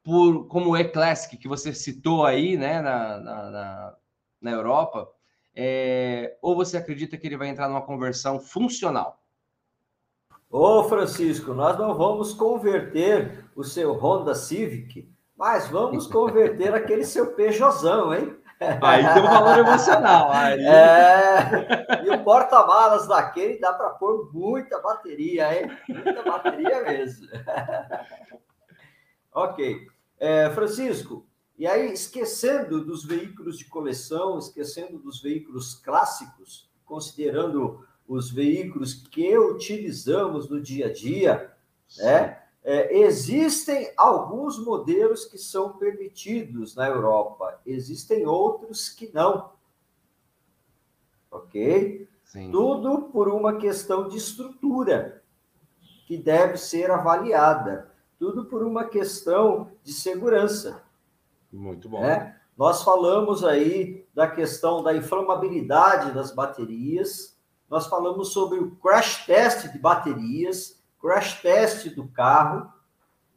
por, 0.04 0.46
como 0.46 0.70
o 0.70 0.76
E-Classic 0.76 1.36
que 1.36 1.48
você 1.48 1.72
citou 1.72 2.24
aí, 2.24 2.56
né, 2.56 2.80
na, 2.80 3.18
na, 3.18 3.50
na, 3.50 3.94
na 4.40 4.50
Europa, 4.50 5.10
é, 5.54 6.36
ou 6.42 6.54
você 6.54 6.76
acredita 6.76 7.16
que 7.16 7.26
ele 7.26 7.36
vai 7.36 7.48
entrar 7.48 7.68
numa 7.68 7.82
conversão 7.82 8.38
funcional? 8.38 9.20
Ô, 10.50 10.84
Francisco, 10.84 11.52
nós 11.54 11.76
não 11.78 11.94
vamos 11.94 12.32
converter 12.32 13.44
o 13.56 13.64
seu 13.64 13.94
Honda 13.94 14.34
Civic, 14.34 15.10
mas 15.36 15.66
vamos 15.68 16.06
converter 16.06 16.72
aquele 16.72 17.04
seu 17.04 17.34
Peugeotzão, 17.34 18.14
hein? 18.14 18.36
Aí 18.60 19.02
tem 19.12 19.22
um 19.22 19.26
valor 19.26 19.58
emocional. 19.58 20.30
Aí... 20.32 20.64
É, 20.64 22.04
e 22.04 22.10
o 22.10 22.24
porta-malas 22.24 23.06
daquele 23.06 23.58
dá 23.58 23.72
para 23.72 23.90
pôr 23.90 24.30
muita 24.32 24.80
bateria, 24.80 25.54
hein? 25.54 25.70
Muita 25.88 26.22
bateria 26.22 26.82
mesmo. 26.82 27.28
ok. 29.32 29.86
É, 30.18 30.48
Francisco, 30.50 31.26
e 31.58 31.66
aí, 31.66 31.90
esquecendo 31.92 32.84
dos 32.84 33.04
veículos 33.04 33.58
de 33.58 33.64
coleção, 33.64 34.38
esquecendo 34.38 34.98
dos 34.98 35.22
veículos 35.22 35.74
clássicos, 35.74 36.70
considerando 36.84 37.86
os 38.06 38.30
veículos 38.30 38.94
que 38.94 39.36
utilizamos 39.38 40.50
no 40.50 40.60
dia 40.60 40.86
a 40.86 40.92
dia, 40.92 41.50
né? 41.98 42.42
É, 42.68 42.98
existem 42.98 43.92
alguns 43.96 44.58
modelos 44.58 45.24
que 45.24 45.38
são 45.38 45.74
permitidos 45.78 46.74
na 46.74 46.88
Europa, 46.88 47.60
existem 47.64 48.26
outros 48.26 48.88
que 48.88 49.08
não. 49.14 49.52
Ok? 51.30 52.08
Sim. 52.24 52.50
Tudo 52.50 53.02
por 53.12 53.28
uma 53.28 53.56
questão 53.56 54.08
de 54.08 54.16
estrutura 54.16 55.22
que 56.06 56.16
deve 56.18 56.56
ser 56.56 56.90
avaliada 56.90 57.94
tudo 58.18 58.46
por 58.46 58.62
uma 58.62 58.84
questão 58.84 59.70
de 59.82 59.92
segurança. 59.92 60.82
Muito 61.52 61.88
bom. 61.88 62.00
Né? 62.00 62.36
Nós 62.56 62.82
falamos 62.82 63.44
aí 63.44 64.06
da 64.14 64.26
questão 64.26 64.82
da 64.82 64.94
inflamabilidade 64.94 66.12
das 66.12 66.32
baterias, 66.32 67.36
nós 67.68 67.86
falamos 67.86 68.32
sobre 68.32 68.58
o 68.58 68.70
crash 68.76 69.26
test 69.26 69.70
de 69.70 69.78
baterias, 69.78 70.75
crash 71.00 71.40
test 71.40 71.88
do 71.94 72.08
carro, 72.08 72.72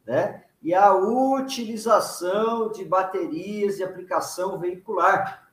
né? 0.06 0.44
E 0.62 0.74
a 0.74 0.94
utilização 0.94 2.70
de 2.70 2.84
baterias 2.84 3.78
e 3.78 3.84
aplicação 3.84 4.58
veicular. 4.58 5.48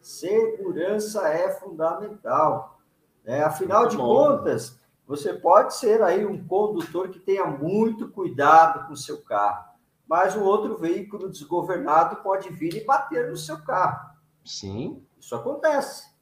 Segurança 0.00 1.28
é 1.28 1.50
fundamental. 1.50 2.78
Né? 3.24 3.42
Afinal 3.42 3.88
de 3.88 3.96
contas, 3.96 4.78
você 5.06 5.32
pode 5.34 5.74
ser 5.74 6.02
aí 6.02 6.24
um 6.24 6.46
condutor 6.46 7.08
que 7.08 7.18
tenha 7.18 7.46
muito 7.46 8.08
cuidado 8.10 8.86
com 8.86 8.92
o 8.92 8.96
seu 8.96 9.22
carro, 9.22 9.64
mas 10.06 10.36
um 10.36 10.42
outro 10.42 10.76
veículo 10.76 11.28
desgovernado 11.28 12.16
pode 12.16 12.50
vir 12.50 12.76
e 12.76 12.84
bater 12.84 13.30
no 13.30 13.36
seu 13.36 13.62
carro. 13.64 14.10
Sim. 14.44 15.04
Isso 15.18 15.34
acontece. 15.34 16.12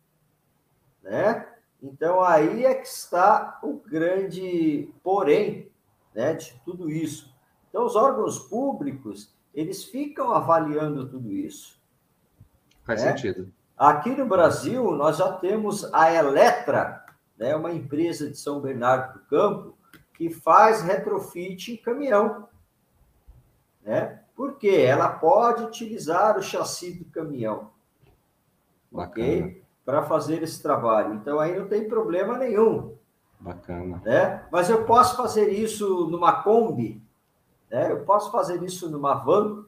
Né? 1.03 1.52
Então 1.83 2.23
aí 2.23 2.65
é 2.65 2.75
que 2.75 2.87
está 2.87 3.59
o 3.63 3.75
grande 3.75 4.89
porém 5.03 5.69
né, 6.15 6.35
de 6.35 6.55
tudo 6.65 6.89
isso. 6.89 7.35
Então 7.69 7.85
os 7.85 7.97
órgãos 7.97 8.39
públicos, 8.39 9.35
eles 9.53 9.85
ficam 9.85 10.33
avaliando 10.33 11.09
tudo 11.09 11.33
isso. 11.33 11.81
Faz 12.85 13.03
né? 13.03 13.11
sentido. 13.11 13.53
Aqui 13.77 14.11
no 14.11 14.27
Brasil, 14.27 14.93
nós 14.93 15.17
já 15.17 15.33
temos 15.33 15.93
a 15.93 16.13
Eletra, 16.13 17.05
né, 17.37 17.57
uma 17.57 17.73
empresa 17.73 18.31
de 18.31 18.39
São 18.39 18.61
Bernardo 18.61 19.15
do 19.15 19.25
Campo, 19.27 19.77
que 20.15 20.31
faz 20.31 20.83
retrofit 20.83 21.73
em 21.73 21.77
caminhão. 21.77 22.49
Né? 23.83 24.23
Porque 24.37 24.69
ela 24.69 25.09
pode 25.09 25.65
utilizar 25.65 26.39
o 26.39 26.43
chassi 26.43 26.93
do 26.93 27.05
caminhão. 27.07 27.71
Bacana. 28.91 29.27
Ok? 29.27 29.62
Para 29.93 30.05
fazer 30.05 30.43
esse 30.43 30.63
trabalho. 30.63 31.17
Então 31.17 31.39
aí 31.39 31.55
não 31.55 31.69
tem 31.69 31.87
problema 31.87 32.39
nenhum. 32.39 32.97
Bacana. 33.39 34.01
Né? 34.03 34.43
Mas 34.51 34.71
eu 34.71 34.87
posso 34.87 35.19
fazer 35.19 35.51
isso 35.51 36.09
numa 36.09 36.43
Kombi, 36.43 37.03
né? 37.71 37.93
eu 37.93 38.03
posso 38.03 38.33
fazer 38.33 38.63
isso 38.63 38.89
numa 38.89 39.17
van. 39.17 39.67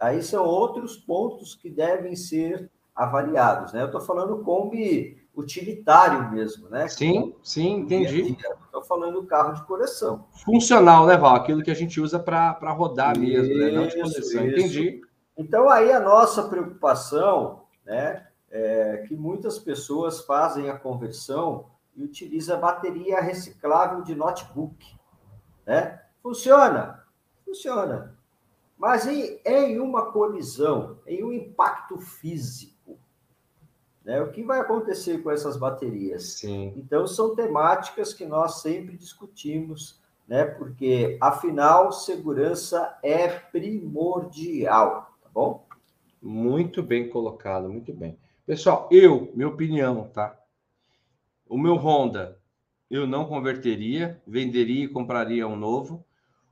Aí 0.00 0.22
são 0.22 0.46
outros 0.46 0.96
pontos 0.96 1.54
que 1.54 1.68
devem 1.68 2.16
ser 2.16 2.70
avaliados. 2.96 3.74
Né? 3.74 3.82
Eu 3.82 3.86
estou 3.88 4.00
falando 4.00 4.42
Kombi 4.42 5.22
utilitário 5.36 6.30
mesmo, 6.30 6.70
né? 6.70 6.88
Sim, 6.88 7.34
sim, 7.42 7.80
entendi. 7.80 8.38
Estou 8.64 8.82
falando 8.84 9.22
carro 9.26 9.52
de 9.52 9.66
coleção. 9.66 10.28
Funcional, 10.46 11.04
né, 11.04 11.18
Val? 11.18 11.34
Aquilo 11.34 11.62
que 11.62 11.70
a 11.70 11.74
gente 11.74 12.00
usa 12.00 12.18
para 12.18 12.72
rodar 12.72 13.18
isso, 13.18 13.20
mesmo, 13.20 13.54
né? 13.54 13.70
Não 13.70 13.86
de 13.86 14.00
coleção. 14.00 14.46
Entendi. 14.46 15.02
Então, 15.36 15.68
aí 15.68 15.92
a 15.92 16.00
nossa 16.00 16.44
preocupação, 16.44 17.64
né, 17.84 18.28
é 18.56 18.98
que 19.08 19.16
muitas 19.16 19.58
pessoas 19.58 20.20
fazem 20.20 20.70
a 20.70 20.78
conversão 20.78 21.66
e 21.96 22.04
utilizam 22.04 22.56
a 22.56 22.60
bateria 22.60 23.20
reciclável 23.20 24.02
de 24.02 24.14
notebook, 24.14 24.96
né? 25.66 26.00
Funciona, 26.22 27.04
funciona. 27.44 28.16
Mas 28.78 29.08
em, 29.08 29.40
em 29.44 29.80
uma 29.80 30.12
colisão, 30.12 31.00
em 31.04 31.24
um 31.24 31.32
impacto 31.32 31.98
físico, 31.98 32.96
né? 34.04 34.22
O 34.22 34.30
que 34.30 34.44
vai 34.44 34.60
acontecer 34.60 35.20
com 35.22 35.32
essas 35.32 35.56
baterias? 35.56 36.34
Sim. 36.34 36.74
Então, 36.76 37.08
são 37.08 37.34
temáticas 37.34 38.14
que 38.14 38.24
nós 38.24 38.60
sempre 38.60 38.96
discutimos, 38.96 40.00
né? 40.28 40.44
porque, 40.44 41.18
afinal, 41.20 41.90
segurança 41.90 42.96
é 43.02 43.26
primordial, 43.28 45.12
tá 45.22 45.28
bom? 45.32 45.66
Muito 46.22 46.82
bem 46.82 47.08
colocado, 47.08 47.68
muito 47.68 47.92
bem. 47.92 48.16
Pessoal, 48.46 48.90
eu, 48.92 49.32
minha 49.34 49.48
opinião, 49.48 50.10
tá? 50.12 50.38
O 51.48 51.56
meu 51.56 51.76
Honda, 51.76 52.38
eu 52.90 53.06
não 53.06 53.24
converteria, 53.24 54.22
venderia 54.26 54.84
e 54.84 54.88
compraria 54.88 55.48
um 55.48 55.56
novo. 55.56 56.04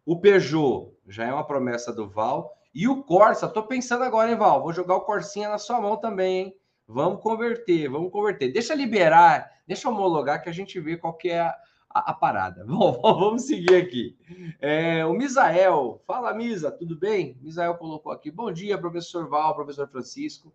O 0.06 0.18
Peugeot 0.18 0.90
já 1.06 1.26
é 1.26 1.32
uma 1.32 1.46
promessa 1.46 1.92
do 1.92 2.08
Val. 2.08 2.50
E 2.74 2.88
o 2.88 3.02
Corsa, 3.02 3.46
tô 3.46 3.64
pensando 3.64 4.04
agora, 4.04 4.30
hein, 4.30 4.38
Val? 4.38 4.62
Vou 4.62 4.72
jogar 4.72 4.96
o 4.96 5.02
Corsinha 5.02 5.50
na 5.50 5.58
sua 5.58 5.82
mão 5.82 5.98
também, 5.98 6.38
hein? 6.38 6.56
Vamos 6.88 7.20
converter, 7.20 7.90
vamos 7.90 8.10
converter. 8.10 8.50
Deixa 8.50 8.74
liberar, 8.74 9.50
deixa 9.66 9.90
homologar 9.90 10.42
que 10.42 10.48
a 10.48 10.52
gente 10.52 10.80
vê 10.80 10.96
qual 10.96 11.12
que 11.12 11.28
é 11.28 11.40
a, 11.40 11.54
a, 11.90 12.10
a 12.12 12.14
parada. 12.14 12.64
Bom, 12.68 13.02
vamos 13.02 13.42
seguir 13.42 13.74
aqui. 13.74 14.16
É, 14.58 15.04
o 15.04 15.12
Misael, 15.12 16.02
fala 16.06 16.32
Misa, 16.32 16.70
tudo 16.70 16.96
bem? 16.96 17.36
Misael 17.42 17.74
colocou 17.74 18.10
aqui. 18.10 18.30
Bom 18.30 18.50
dia, 18.50 18.78
professor 18.78 19.28
Val, 19.28 19.54
professor 19.54 19.86
Francisco. 19.86 20.50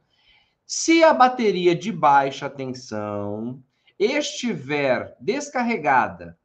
Se 0.69 1.01
a 1.01 1.13
bateria 1.13 1.73
de 1.73 1.93
baixa 1.93 2.49
tensão 2.49 3.63
estiver 3.97 5.15
descarregada, 5.17 6.37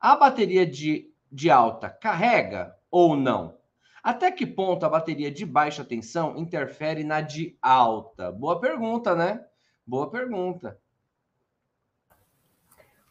a 0.00 0.16
bateria 0.16 0.66
de, 0.66 1.08
de 1.30 1.48
alta 1.48 1.88
carrega 1.88 2.76
ou 2.90 3.14
não? 3.14 3.56
Até 4.02 4.32
que 4.32 4.44
ponto 4.44 4.84
a 4.84 4.88
bateria 4.88 5.30
de 5.30 5.46
baixa 5.46 5.84
tensão 5.84 6.36
interfere 6.36 7.04
na 7.04 7.20
de 7.20 7.56
alta? 7.62 8.32
Boa 8.32 8.58
pergunta, 8.58 9.14
né? 9.14 9.46
Boa 9.86 10.10
pergunta. 10.10 10.76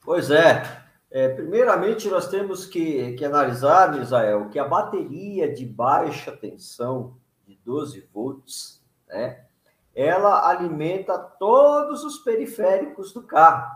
Pois 0.04 0.30
é. 0.30 0.62
é 1.10 1.30
primeiramente, 1.30 2.10
nós 2.10 2.28
temos 2.28 2.66
que, 2.66 3.14
que 3.14 3.24
analisar, 3.24 3.98
Misael, 3.98 4.50
que 4.50 4.60
a 4.60 4.68
bateria 4.68 5.54
de 5.54 5.66
baixa 5.66 6.34
tensão 6.34 7.18
de 7.48 7.56
12 7.64 8.10
volts, 8.14 8.84
né, 9.08 9.46
ela 9.94 10.48
alimenta 10.48 11.18
todos 11.18 12.04
os 12.04 12.20
periféricos 12.20 13.14
do 13.14 13.24
carro 13.24 13.70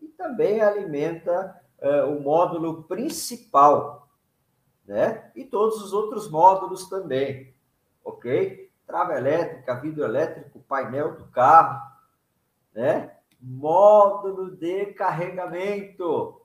e 0.00 0.08
também 0.08 0.60
alimenta 0.60 1.60
é, 1.78 2.02
o 2.04 2.20
módulo 2.20 2.84
principal 2.84 4.02
né? 4.86 5.30
E 5.34 5.44
todos 5.44 5.82
os 5.82 5.92
outros 5.92 6.30
módulos 6.30 6.88
também, 6.88 7.54
ok? 8.04 8.70
Trava 8.86 9.16
elétrica, 9.16 9.80
vidro 9.80 10.04
elétrico, 10.04 10.60
painel 10.60 11.16
do 11.16 11.24
carro, 11.26 11.80
né? 12.74 13.16
Módulo 13.40 14.50
de 14.56 14.86
carregamento. 14.86 16.40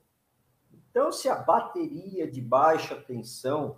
Então, 0.72 1.12
se 1.12 1.30
a 1.30 1.36
bateria 1.36 2.30
de 2.30 2.42
baixa 2.42 2.96
tensão 2.96 3.78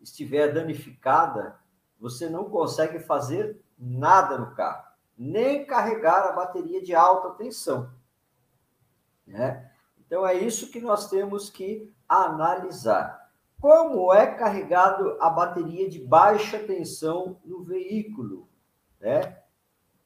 estiver 0.00 0.52
danificada, 0.52 1.58
você 1.98 2.28
não 2.28 2.50
consegue 2.50 3.00
fazer 3.00 3.60
nada 3.78 4.36
no 4.36 4.54
carro, 4.54 4.84
nem 5.16 5.64
carregar 5.64 6.26
a 6.26 6.32
bateria 6.32 6.82
de 6.82 6.94
alta 6.94 7.30
tensão. 7.30 7.90
Né? 9.26 9.70
Então, 9.98 10.26
é 10.26 10.34
isso 10.34 10.70
que 10.70 10.80
nós 10.80 11.08
temos 11.08 11.50
que 11.50 11.92
analisar. 12.08 13.28
Como 13.60 14.12
é 14.12 14.26
carregado 14.26 15.16
a 15.20 15.28
bateria 15.28 15.88
de 15.88 15.98
baixa 15.98 16.58
tensão 16.58 17.38
no 17.44 17.62
veículo? 17.62 18.48
Né? 19.00 19.38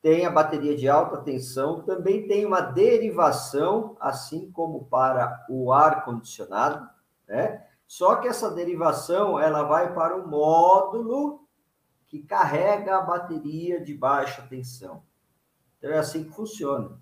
Tem 0.01 0.27
a 0.27 0.31
bateria 0.31 0.77
de 0.77 0.89
alta 0.89 1.19
tensão, 1.19 1.83
também 1.83 2.27
tem 2.27 2.45
uma 2.45 2.61
derivação, 2.61 3.97
assim 4.01 4.51
como 4.51 4.87
para 4.87 5.47
o 5.49 5.73
ar 5.73 6.05
condicionado, 6.05 6.89
né? 7.29 7.65
Só 7.87 8.17
que 8.17 8.27
essa 8.27 8.51
derivação 8.51 9.39
ela 9.39 9.63
vai 9.63 9.95
para 9.95 10.17
o 10.17 10.27
módulo 10.27 11.42
que 12.13 12.19
carrega 12.19 12.99
a 12.99 13.01
bateria 13.01 13.83
de 13.83 13.95
baixa 13.95 14.43
tensão. 14.43 15.03
Então 15.79 15.91
é 15.91 15.99
assim 15.99 16.25
que 16.25 16.31
funciona. 16.31 17.01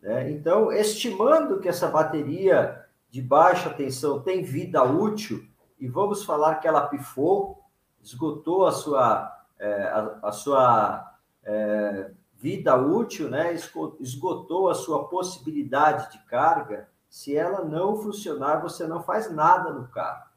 Né? 0.00 0.30
Então, 0.30 0.72
estimando 0.72 1.60
que 1.60 1.68
essa 1.68 1.88
bateria 1.88 2.86
de 3.10 3.20
baixa 3.20 3.68
tensão 3.68 4.22
tem 4.22 4.42
vida 4.42 4.82
útil, 4.82 5.46
e 5.78 5.86
vamos 5.86 6.24
falar 6.24 6.54
que 6.54 6.66
ela 6.66 6.88
pifou, 6.88 7.62
esgotou 8.02 8.64
a 8.64 8.72
sua, 8.72 9.30
é, 9.58 9.82
a, 9.82 10.18
a, 10.22 10.32
sua 10.32 11.18
é, 11.42 12.10
vida 12.32 12.74
útil, 12.76 13.28
né? 13.28 13.54
esgotou 14.00 14.70
a 14.70 14.74
sua 14.74 15.06
possibilidade 15.06 16.12
de 16.12 16.24
carga. 16.24 16.88
Se 17.10 17.36
ela 17.36 17.62
não 17.62 17.94
funcionar, 17.94 18.62
você 18.62 18.86
não 18.86 19.02
faz 19.02 19.30
nada 19.30 19.70
no 19.70 19.86
carro, 19.88 20.30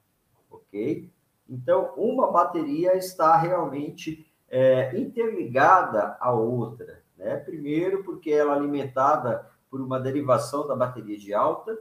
ok? 0.52 1.10
Então, 1.50 1.94
uma 1.96 2.32
bateria 2.32 2.96
está 2.96 3.38
realmente 3.38 4.26
é, 4.50 4.98
interligada 4.98 6.18
à 6.20 6.32
outra, 6.32 7.02
né? 7.18 7.38
Primeiro, 7.38 8.04
porque 8.04 8.32
ela 8.32 8.54
é 8.54 8.58
alimentada 8.58 9.50
por 9.70 9.82
uma 9.82 10.00
derivação 10.00 10.68
da 10.68 10.76
bateria 10.76 11.18
de 11.18 11.34
alta, 11.34 11.78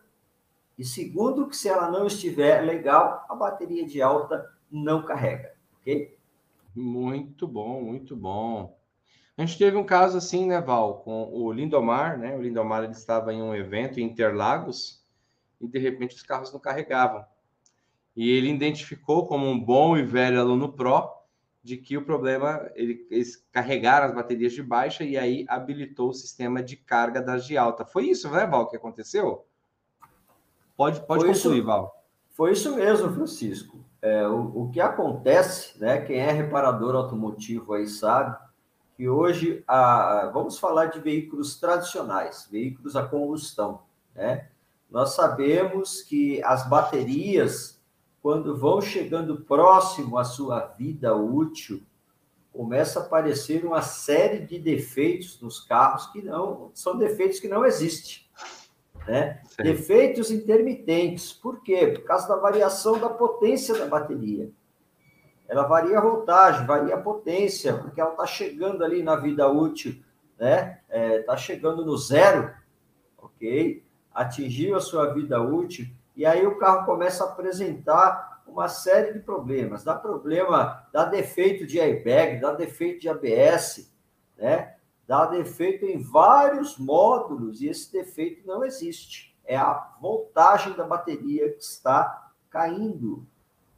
e 0.78 0.84
segundo, 0.84 1.48
que 1.48 1.56
se 1.56 1.68
ela 1.68 1.90
não 1.90 2.06
estiver 2.06 2.60
legal, 2.60 3.24
a 3.28 3.34
bateria 3.34 3.86
de 3.86 4.02
alta 4.02 4.50
não 4.70 5.02
carrega, 5.02 5.54
ok? 5.80 6.18
Muito 6.74 7.48
bom, 7.48 7.80
muito 7.80 8.14
bom. 8.14 8.76
A 9.38 9.44
gente 9.44 9.58
teve 9.58 9.76
um 9.76 9.84
caso 9.84 10.18
assim, 10.18 10.46
né, 10.46 10.60
Val, 10.60 11.00
com 11.00 11.30
o 11.32 11.52
Lindomar, 11.52 12.18
né? 12.18 12.36
O 12.36 12.42
Lindomar 12.42 12.84
ele 12.84 12.92
estava 12.92 13.32
em 13.32 13.42
um 13.42 13.54
evento 13.54 13.98
em 13.98 14.04
Interlagos 14.04 15.04
e 15.60 15.66
de 15.66 15.78
repente 15.78 16.16
os 16.16 16.22
carros 16.22 16.52
não 16.52 16.60
carregavam. 16.60 17.24
E 18.16 18.30
ele 18.30 18.48
identificou 18.48 19.26
como 19.26 19.46
um 19.46 19.58
bom 19.58 19.96
e 19.96 20.02
velho 20.02 20.40
aluno 20.40 20.72
pró 20.72 21.12
de 21.62 21.76
que 21.76 21.96
o 21.96 22.04
problema 22.04 22.70
ele, 22.74 23.06
eles 23.10 23.44
carregaram 23.52 24.06
as 24.06 24.14
baterias 24.14 24.52
de 24.52 24.62
baixa 24.62 25.04
e 25.04 25.18
aí 25.18 25.44
habilitou 25.48 26.10
o 26.10 26.14
sistema 26.14 26.62
de 26.62 26.76
carga 26.76 27.20
das 27.20 27.44
de 27.44 27.58
alta. 27.58 27.84
Foi 27.84 28.04
isso, 28.04 28.30
né, 28.30 28.46
Val, 28.46 28.68
que 28.68 28.76
aconteceu? 28.76 29.44
Pode, 30.76 31.00
pode 31.00 31.24
foi 31.24 31.34
concluir, 31.34 31.58
isso, 31.58 31.64
Val. 31.64 32.04
Foi 32.30 32.52
isso 32.52 32.76
mesmo, 32.76 33.12
Francisco. 33.12 33.84
É, 34.00 34.26
o, 34.28 34.62
o 34.64 34.70
que 34.70 34.80
acontece, 34.80 35.78
né? 35.80 36.00
Quem 36.02 36.18
é 36.18 36.30
reparador 36.30 36.94
automotivo 36.94 37.74
aí 37.74 37.88
sabe 37.88 38.36
que 38.96 39.08
hoje 39.08 39.62
a, 39.66 40.30
vamos 40.32 40.58
falar 40.58 40.86
de 40.86 41.00
veículos 41.00 41.58
tradicionais, 41.58 42.48
veículos 42.50 42.96
a 42.96 43.02
combustão, 43.06 43.82
né? 44.14 44.48
Nós 44.90 45.14
sabemos 45.14 46.02
que 46.02 46.42
as 46.44 46.68
baterias, 46.68 47.75
quando 48.26 48.56
vão 48.56 48.80
chegando 48.80 49.42
próximo 49.42 50.18
à 50.18 50.24
sua 50.24 50.58
vida 50.76 51.14
útil, 51.14 51.80
começa 52.52 52.98
a 52.98 53.02
aparecer 53.04 53.64
uma 53.64 53.80
série 53.82 54.40
de 54.40 54.58
defeitos 54.58 55.40
nos 55.40 55.60
carros 55.60 56.08
que 56.08 56.20
não 56.20 56.72
são 56.74 56.98
defeitos 56.98 57.38
que 57.38 57.46
não 57.46 57.64
existem. 57.64 58.24
Né? 59.06 59.40
Defeitos 59.58 60.32
intermitentes. 60.32 61.32
Por 61.32 61.62
quê? 61.62 61.86
Por 61.86 62.02
causa 62.02 62.26
da 62.26 62.34
variação 62.34 62.98
da 62.98 63.08
potência 63.08 63.78
da 63.78 63.86
bateria. 63.86 64.50
ela 65.46 65.62
varia 65.62 65.96
a 65.96 66.02
voltagem, 66.02 66.66
varia 66.66 66.96
a 66.96 67.00
potência, 67.00 67.74
porque 67.74 68.00
ela 68.00 68.10
está 68.10 68.26
chegando 68.26 68.82
ali 68.82 69.04
na 69.04 69.14
vida 69.14 69.48
útil, 69.48 70.02
né? 70.36 70.80
Está 70.88 70.96
é, 70.98 71.22
tá 71.22 71.36
chegando 71.36 71.86
no 71.86 71.96
zero, 71.96 72.52
ok? 73.16 73.84
Atingiu 74.12 74.74
a 74.74 74.80
sua 74.80 75.14
vida 75.14 75.40
útil, 75.40 75.86
e 76.16 76.24
aí 76.24 76.46
o 76.46 76.58
carro 76.58 76.86
começa 76.86 77.24
a 77.24 77.28
apresentar 77.28 78.42
uma 78.46 78.68
série 78.68 79.12
de 79.12 79.20
problemas. 79.20 79.84
Dá 79.84 79.94
problema, 79.94 80.88
dá 80.92 81.04
defeito 81.04 81.66
de 81.66 81.78
airbag, 81.78 82.40
dá 82.40 82.52
defeito 82.52 83.00
de 83.00 83.08
ABS, 83.08 83.92
né? 84.38 84.76
Dá 85.06 85.26
defeito 85.26 85.84
em 85.84 86.02
vários 86.02 86.78
módulos, 86.78 87.60
e 87.60 87.68
esse 87.68 87.92
defeito 87.92 88.46
não 88.46 88.64
existe. 88.64 89.36
É 89.44 89.56
a 89.56 89.94
voltagem 90.00 90.72
da 90.72 90.84
bateria 90.84 91.52
que 91.52 91.62
está 91.62 92.32
caindo, 92.50 93.24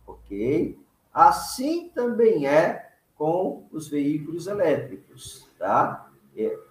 ok? 0.06 0.78
Assim 1.12 1.90
também 1.90 2.46
é 2.46 2.92
com 3.14 3.66
os 3.72 3.88
veículos 3.88 4.46
elétricos, 4.46 5.50
tá? 5.58 6.07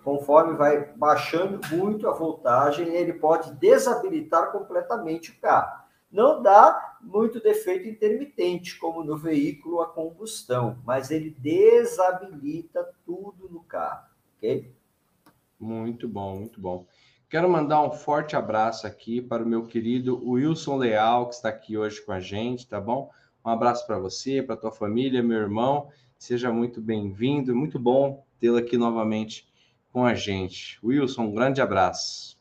Conforme 0.04 0.56
vai 0.56 0.94
baixando 0.94 1.60
muito 1.76 2.08
a 2.08 2.14
voltagem, 2.14 2.96
ele 2.96 3.14
pode 3.14 3.54
desabilitar 3.56 4.52
completamente 4.52 5.32
o 5.32 5.40
carro. 5.40 5.84
Não 6.10 6.42
dá 6.42 6.98
muito 7.02 7.42
defeito 7.42 7.88
intermitente, 7.88 8.80
como 8.80 9.04
no 9.04 9.18
veículo 9.18 9.82
a 9.82 9.88
combustão, 9.88 10.78
mas 10.86 11.12
ele 11.12 11.32
desabilita 11.32 12.88
tudo 13.06 13.50
no 13.50 13.62
carro, 13.62 14.08
ok? 14.38 14.74
Muito 15.60 16.08
bom, 16.08 16.38
muito 16.38 16.62
bom. 16.62 16.86
Quero 17.30 17.50
mandar 17.50 17.82
um 17.82 17.92
forte 17.92 18.38
abraço 18.38 18.88
aqui 18.88 19.22
para 19.22 19.44
o 19.44 19.46
meu 19.46 19.66
querido 19.66 20.18
Wilson 20.26 20.78
Leal, 20.78 21.28
que 21.28 21.36
está 21.36 21.50
aqui 21.50 21.78
hoje 21.78 22.02
com 22.02 22.14
a 22.14 22.22
gente, 22.22 22.66
tá 22.66 22.80
bom? 22.80 23.12
Um 23.44 23.50
abraço 23.50 23.86
para 23.86 24.00
você, 24.00 24.42
para 24.42 24.56
tua 24.56 24.72
família, 24.72 25.22
meu 25.22 25.40
irmão. 25.40 25.90
Seja 26.18 26.52
muito 26.54 26.80
bem-vindo. 26.80 27.54
Muito 27.54 27.78
bom 27.78 28.26
tê-lo 28.40 28.58
aqui 28.58 28.78
novamente 28.78 29.47
com 29.98 30.06
a 30.06 30.14
gente. 30.14 30.78
Wilson, 30.84 31.24
um 31.24 31.34
grande 31.34 31.60
abraço. 31.60 32.38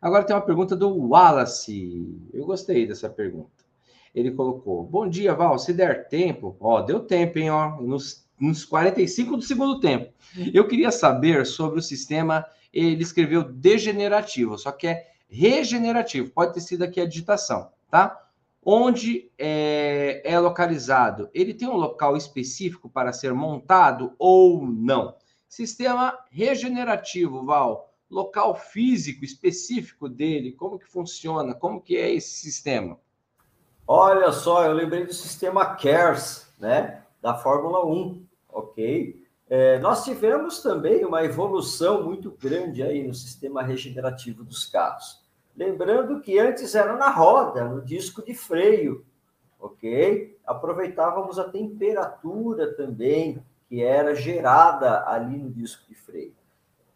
Agora 0.00 0.22
tem 0.22 0.36
uma 0.36 0.46
pergunta 0.46 0.76
do 0.76 1.08
Wallace. 1.08 2.30
Eu 2.32 2.46
gostei 2.46 2.86
dessa 2.86 3.10
pergunta. 3.10 3.64
Ele 4.14 4.30
colocou: 4.30 4.84
Bom 4.84 5.08
dia, 5.08 5.34
Val. 5.34 5.58
Se 5.58 5.72
der 5.72 6.06
tempo, 6.06 6.56
ó, 6.60 6.82
deu 6.82 7.00
tempo, 7.00 7.40
hein? 7.40 7.50
Ó, 7.50 7.82
nos, 7.82 8.28
nos 8.38 8.64
45 8.64 9.38
do 9.38 9.42
segundo 9.42 9.80
tempo. 9.80 10.12
Eu 10.54 10.68
queria 10.68 10.92
saber 10.92 11.44
sobre 11.44 11.80
o 11.80 11.82
sistema. 11.82 12.46
Ele 12.72 13.02
escreveu 13.02 13.42
degenerativo, 13.42 14.56
só 14.56 14.70
que 14.70 14.86
é 14.86 15.04
regenerativo. 15.28 16.30
Pode 16.30 16.54
ter 16.54 16.60
sido 16.60 16.84
aqui 16.84 17.00
a 17.00 17.08
digitação, 17.08 17.72
tá? 17.90 18.24
Onde 18.64 19.32
é, 19.36 20.22
é 20.24 20.38
localizado? 20.38 21.28
Ele 21.34 21.52
tem 21.52 21.66
um 21.66 21.76
local 21.76 22.16
específico 22.16 22.88
para 22.88 23.12
ser 23.12 23.34
montado 23.34 24.14
ou 24.16 24.64
não? 24.64 25.16
Sistema 25.48 26.18
regenerativo, 26.30 27.44
Val. 27.44 27.92
Local 28.08 28.54
físico 28.54 29.24
específico 29.24 30.08
dele, 30.08 30.52
como 30.52 30.78
que 30.78 30.86
funciona? 30.86 31.54
Como 31.54 31.80
que 31.80 31.96
é 31.96 32.12
esse 32.12 32.38
sistema? 32.38 32.98
Olha 33.86 34.30
só, 34.32 34.64
eu 34.64 34.72
lembrei 34.72 35.04
do 35.04 35.12
sistema 35.12 35.74
CARES, 35.76 36.48
né? 36.58 37.02
Da 37.20 37.34
Fórmula 37.34 37.84
1, 37.84 38.24
ok? 38.48 39.26
É, 39.48 39.78
nós 39.78 40.04
tivemos 40.04 40.60
também 40.60 41.04
uma 41.04 41.24
evolução 41.24 42.02
muito 42.02 42.32
grande 42.32 42.82
aí 42.82 43.06
no 43.06 43.14
sistema 43.14 43.62
regenerativo 43.62 44.42
dos 44.42 44.66
carros. 44.66 45.24
Lembrando 45.56 46.20
que 46.20 46.38
antes 46.38 46.74
era 46.74 46.96
na 46.96 47.10
roda, 47.10 47.64
no 47.64 47.80
disco 47.80 48.24
de 48.24 48.34
freio, 48.34 49.04
ok? 49.58 50.36
Aproveitávamos 50.44 51.38
a 51.38 51.48
temperatura 51.48 52.74
também 52.74 53.42
que 53.68 53.82
era 53.82 54.14
gerada 54.14 55.06
ali 55.08 55.36
no 55.36 55.50
disco 55.50 55.86
de 55.88 55.94
freio. 55.94 56.34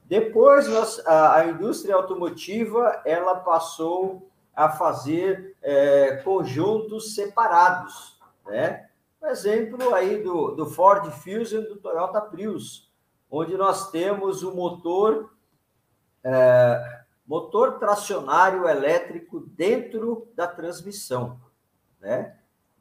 Depois, 0.05 0.69
nós, 0.69 1.05
a, 1.07 1.37
a 1.37 1.47
indústria 1.47 1.95
automotiva 1.95 3.01
ela 3.05 3.37
passou 3.37 4.29
a 4.55 4.69
fazer 4.69 5.57
é, 5.63 6.17
conjuntos 6.17 7.15
separados, 7.15 8.21
né? 8.47 8.89
Um 9.23 9.27
exemplo 9.27 9.95
aí 9.95 10.23
do, 10.23 10.53
do 10.53 10.67
Ford 10.67 11.09
Fusion 11.11 11.63
do 11.63 11.77
Toyota 11.77 12.21
Prius, 12.21 12.91
onde 13.31 13.57
nós 13.57 13.91
temos 13.91 14.43
o 14.43 14.55
motor 14.55 15.31
é, 16.25 17.01
motor 17.27 17.79
tracionário 17.79 18.69
elétrico 18.69 19.39
dentro 19.41 20.29
da 20.35 20.49
transmissão, 20.49 21.41
né? 22.01 22.37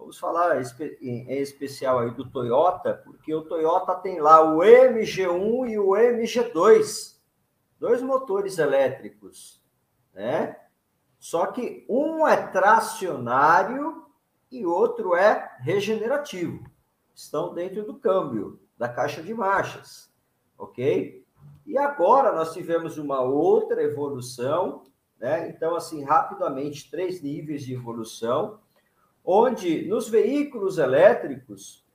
Vamos 0.09 0.17
falar 0.17 0.59
em 1.03 1.39
especial 1.39 1.99
aí 1.99 2.09
do 2.09 2.27
Toyota, 2.27 2.95
porque 2.95 3.31
o 3.31 3.43
Toyota 3.43 3.93
tem 3.93 4.19
lá 4.19 4.41
o 4.41 4.57
MG1 4.57 5.69
e 5.69 5.77
o 5.77 5.89
MG2, 5.89 7.19
dois 7.79 8.01
motores 8.01 8.57
elétricos, 8.57 9.63
né? 10.11 10.57
Só 11.19 11.45
que 11.45 11.85
um 11.87 12.27
é 12.27 12.35
tracionário 12.47 14.03
e 14.51 14.65
outro 14.65 15.15
é 15.15 15.55
regenerativo. 15.59 16.67
Estão 17.13 17.53
dentro 17.53 17.83
do 17.83 17.99
câmbio, 17.99 18.59
da 18.79 18.89
caixa 18.89 19.21
de 19.21 19.31
marchas, 19.31 20.11
ok? 20.57 21.23
E 21.67 21.77
agora 21.77 22.31
nós 22.31 22.51
tivemos 22.51 22.97
uma 22.97 23.21
outra 23.21 23.83
evolução, 23.83 24.85
né? 25.19 25.47
Então, 25.49 25.75
assim, 25.75 26.03
rapidamente, 26.03 26.89
três 26.89 27.21
níveis 27.21 27.61
de 27.61 27.75
evolução, 27.75 28.59
onde 29.31 29.87
nos 29.87 30.09
veículos 30.09 30.79
elétricos, 30.79 31.85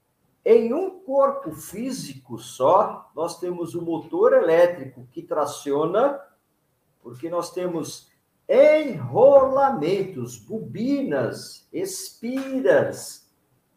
em 0.45 0.73
um 0.73 1.01
corpo 1.01 1.51
físico 1.51 2.37
só, 2.37 3.11
nós 3.13 3.41
temos 3.41 3.75
o 3.75 3.81
motor 3.81 4.31
elétrico 4.31 5.05
que 5.11 5.21
traciona, 5.21 6.17
porque 7.03 7.29
nós 7.29 7.51
temos 7.51 8.09
enrolamentos, 8.47 10.37
bobinas, 10.37 11.67
espiras, 11.73 13.29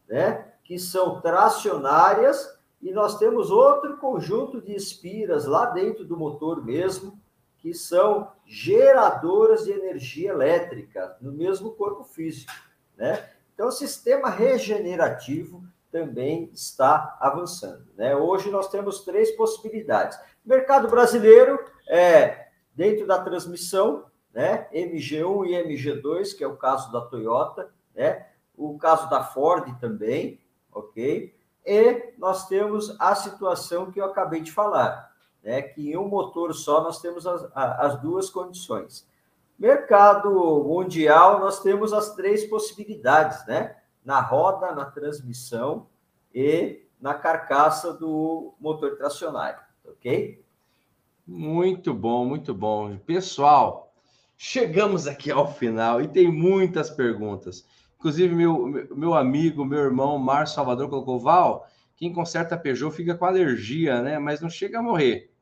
né? 0.08 0.52
Que 0.62 0.78
são 0.78 1.20
tracionárias 1.20 2.56
e 2.80 2.92
nós 2.92 3.18
temos 3.18 3.50
outro 3.50 3.96
conjunto 3.96 4.60
de 4.60 4.72
espiras 4.72 5.46
lá 5.46 5.66
dentro 5.66 6.04
do 6.04 6.16
motor 6.16 6.64
mesmo, 6.64 7.20
que 7.56 7.74
são 7.74 8.30
geradoras 8.46 9.64
de 9.64 9.72
energia 9.72 10.30
elétrica 10.30 11.16
no 11.20 11.32
mesmo 11.32 11.72
corpo 11.72 12.04
físico, 12.04 12.52
né? 12.96 13.28
Então, 13.58 13.66
o 13.66 13.72
sistema 13.72 14.30
regenerativo 14.30 15.64
também 15.90 16.48
está 16.54 17.18
avançando, 17.20 17.88
né? 17.96 18.14
Hoje 18.14 18.52
nós 18.52 18.68
temos 18.68 19.00
três 19.00 19.32
possibilidades. 19.32 20.16
Mercado 20.44 20.86
brasileiro 20.86 21.58
é 21.88 22.50
dentro 22.72 23.04
da 23.04 23.20
transmissão, 23.20 24.04
né? 24.32 24.68
MG1 24.72 25.46
e 25.48 25.54
MG2, 25.54 26.36
que 26.36 26.44
é 26.44 26.46
o 26.46 26.56
caso 26.56 26.92
da 26.92 27.00
Toyota, 27.00 27.68
né? 27.96 28.28
O 28.56 28.78
caso 28.78 29.10
da 29.10 29.24
Ford 29.24 29.76
também, 29.80 30.40
ok? 30.72 31.34
E 31.66 32.12
nós 32.16 32.46
temos 32.46 32.94
a 33.00 33.12
situação 33.16 33.90
que 33.90 34.00
eu 34.00 34.04
acabei 34.04 34.40
de 34.40 34.52
falar, 34.52 35.12
né? 35.42 35.62
que 35.62 35.90
em 35.90 35.96
um 35.96 36.06
motor 36.06 36.54
só 36.54 36.80
nós 36.80 37.00
temos 37.00 37.26
as, 37.26 37.50
as 37.52 38.00
duas 38.00 38.30
condições. 38.30 39.04
Mercado 39.58 40.30
mundial, 40.64 41.40
nós 41.40 41.60
temos 41.60 41.92
as 41.92 42.14
três 42.14 42.44
possibilidades, 42.44 43.44
né? 43.46 43.76
Na 44.04 44.20
roda, 44.20 44.72
na 44.72 44.84
transmissão 44.84 45.88
e 46.32 46.86
na 47.00 47.14
carcaça 47.14 47.92
do 47.92 48.54
motor 48.60 48.96
tracionário, 48.96 49.58
ok? 49.84 50.44
Muito 51.26 51.92
bom, 51.92 52.24
muito 52.24 52.54
bom. 52.54 52.96
Pessoal, 52.98 53.92
chegamos 54.36 55.08
aqui 55.08 55.30
ao 55.30 55.52
final 55.52 56.00
e 56.00 56.06
tem 56.06 56.30
muitas 56.30 56.88
perguntas. 56.88 57.66
Inclusive, 57.98 58.32
meu, 58.32 58.88
meu 58.94 59.12
amigo, 59.12 59.64
meu 59.64 59.80
irmão, 59.80 60.18
Márcio 60.18 60.54
Salvador, 60.54 60.88
colocou: 60.88 61.18
Val, 61.18 61.66
quem 61.96 62.12
conserta 62.12 62.56
Peugeot 62.56 62.94
fica 62.94 63.16
com 63.16 63.24
alergia, 63.24 64.00
né? 64.02 64.20
Mas 64.20 64.40
não 64.40 64.48
chega 64.48 64.78
a 64.78 64.82
morrer. 64.82 65.32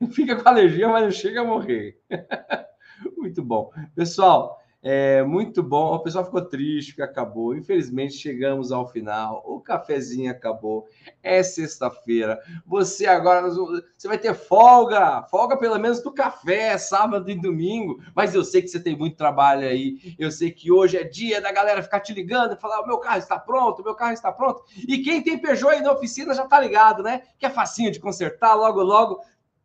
Fica 0.12 0.34
com 0.34 0.48
alergia, 0.48 0.88
mas 0.88 1.04
não 1.04 1.10
chega 1.10 1.40
a 1.40 1.44
morrer. 1.44 2.00
Muito 3.16 3.42
bom. 3.42 3.70
Pessoal, 3.94 4.62
é 4.84 5.22
muito 5.22 5.62
bom. 5.62 5.94
O 5.94 6.00
pessoal 6.00 6.24
ficou 6.24 6.42
triste 6.42 6.96
que 6.96 7.02
acabou. 7.02 7.54
Infelizmente, 7.54 8.14
chegamos 8.14 8.72
ao 8.72 8.88
final. 8.88 9.40
O 9.46 9.60
cafezinho 9.60 10.28
acabou. 10.28 10.88
É 11.22 11.40
sexta-feira. 11.40 12.40
Você 12.66 13.06
agora 13.06 13.48
você 13.48 14.08
vai 14.08 14.18
ter 14.18 14.34
folga. 14.34 15.22
Folga 15.30 15.56
pelo 15.56 15.78
menos 15.78 16.02
do 16.02 16.12
café, 16.12 16.76
sábado 16.78 17.30
e 17.30 17.40
domingo. 17.40 18.02
Mas 18.12 18.34
eu 18.34 18.42
sei 18.44 18.60
que 18.60 18.66
você 18.66 18.80
tem 18.80 18.98
muito 18.98 19.16
trabalho 19.16 19.68
aí. 19.68 20.16
Eu 20.18 20.32
sei 20.32 20.50
que 20.50 20.72
hoje 20.72 20.96
é 20.96 21.04
dia 21.04 21.40
da 21.40 21.52
galera 21.52 21.80
ficar 21.80 22.00
te 22.00 22.12
ligando 22.12 22.54
e 22.54 22.60
falar: 22.60 22.84
meu 22.84 22.98
carro 22.98 23.18
está 23.18 23.38
pronto, 23.38 23.84
meu 23.84 23.94
carro 23.94 24.14
está 24.14 24.32
pronto. 24.32 24.64
E 24.76 24.98
quem 24.98 25.22
tem 25.22 25.38
Peugeot 25.38 25.74
aí 25.74 25.80
na 25.80 25.92
oficina 25.92 26.34
já 26.34 26.44
tá 26.44 26.58
ligado, 26.58 27.04
né? 27.04 27.22
Que 27.38 27.46
é 27.46 27.50
facinho 27.50 27.92
de 27.92 28.00
consertar. 28.00 28.56
Logo, 28.56 28.82
logo 28.82 29.20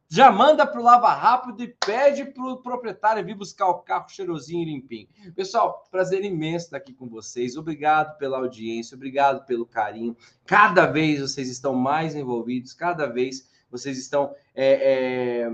já 0.09 0.31
manda 0.31 0.65
para 0.65 0.79
o 0.79 0.83
Lava 0.83 1.13
Rápido 1.13 1.61
e 1.63 1.67
pede 1.67 2.25
para 2.25 2.43
o 2.43 2.57
proprietário 2.57 3.25
vir 3.25 3.35
buscar 3.35 3.67
o 3.67 3.79
carro 3.79 4.07
cheirosinho 4.07 4.63
e 4.63 4.73
limpinho. 4.73 5.07
Pessoal, 5.35 5.85
prazer 5.91 6.23
imenso 6.23 6.65
estar 6.65 6.77
aqui 6.77 6.93
com 6.93 7.09
vocês. 7.09 7.57
Obrigado 7.57 8.17
pela 8.17 8.37
audiência, 8.37 8.95
obrigado 8.95 9.45
pelo 9.45 9.65
carinho. 9.65 10.15
Cada 10.45 10.85
vez 10.85 11.19
vocês 11.19 11.49
estão 11.49 11.73
mais 11.73 12.15
envolvidos, 12.15 12.73
cada 12.73 13.05
vez 13.05 13.49
vocês 13.69 13.97
estão 13.97 14.33
é, 14.55 15.45
é, 15.45 15.51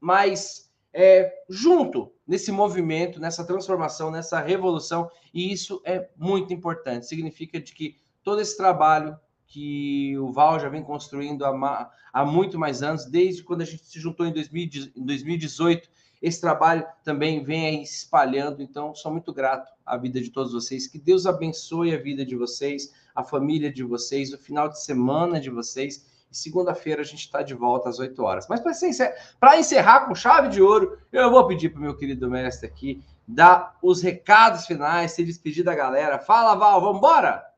mais 0.00 0.70
é, 0.92 1.32
junto 1.48 2.12
nesse 2.24 2.52
movimento, 2.52 3.18
nessa 3.18 3.44
transformação, 3.44 4.12
nessa 4.12 4.38
revolução, 4.38 5.10
e 5.34 5.52
isso 5.52 5.82
é 5.84 6.08
muito 6.16 6.54
importante. 6.54 7.06
Significa 7.06 7.60
de 7.60 7.72
que 7.72 7.96
todo 8.22 8.40
esse 8.40 8.56
trabalho 8.56 9.18
que 9.52 10.16
o 10.16 10.32
Val 10.32 10.58
já 10.58 10.70
vem 10.70 10.82
construindo 10.82 11.44
há, 11.44 11.90
há 12.10 12.24
muito 12.24 12.58
mais 12.58 12.82
anos, 12.82 13.04
desde 13.04 13.42
quando 13.42 13.60
a 13.60 13.66
gente 13.66 13.84
se 13.84 14.00
juntou 14.00 14.24
em, 14.24 14.32
2018. 14.32 15.90
Esse 16.22 16.40
trabalho 16.40 16.86
também 17.04 17.44
vem 17.44 17.66
aí 17.66 17.86
se 17.86 17.98
espalhando, 17.98 18.62
então 18.62 18.94
sou 18.94 19.12
muito 19.12 19.30
grato 19.30 19.70
à 19.84 19.98
vida 19.98 20.22
de 20.22 20.30
todos 20.30 20.54
vocês. 20.54 20.86
Que 20.86 20.98
Deus 20.98 21.26
abençoe 21.26 21.94
a 21.94 22.00
vida 22.00 22.24
de 22.24 22.34
vocês, 22.34 22.94
a 23.14 23.22
família 23.22 23.70
de 23.70 23.82
vocês, 23.82 24.32
o 24.32 24.38
final 24.38 24.70
de 24.70 24.82
semana 24.82 25.38
de 25.38 25.50
vocês. 25.50 26.06
E 26.30 26.36
segunda-feira 26.36 27.02
a 27.02 27.04
gente 27.04 27.20
está 27.20 27.42
de 27.42 27.52
volta 27.52 27.90
às 27.90 27.98
8 27.98 28.22
horas. 28.22 28.46
Mas 28.48 28.60
para 28.60 28.70
encerrar, 28.70 29.58
encerrar 29.58 30.06
com 30.06 30.14
chave 30.14 30.48
de 30.48 30.62
ouro, 30.62 30.96
eu 31.12 31.30
vou 31.30 31.46
pedir 31.46 31.68
para 31.68 31.78
o 31.78 31.82
meu 31.82 31.94
querido 31.94 32.30
mestre 32.30 32.66
aqui 32.66 33.04
dar 33.28 33.76
os 33.82 34.00
recados 34.00 34.64
finais, 34.64 35.12
se 35.12 35.22
despedir 35.22 35.62
da 35.62 35.74
galera. 35.74 36.18
Fala, 36.18 36.54
Val, 36.54 36.80
vamos 36.80 36.96
embora? 36.96 37.51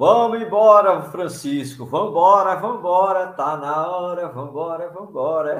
Vamos 0.00 0.40
embora, 0.40 1.02
Francisco. 1.10 1.84
Vamos 1.84 2.12
embora, 2.12 2.54
vamos 2.54 2.78
embora. 2.78 3.34
Tá 3.34 3.54
na 3.58 3.86
hora. 3.86 4.28
Vamos 4.28 4.48
embora, 4.48 4.88
vamos 4.88 5.10
embora. 5.10 5.58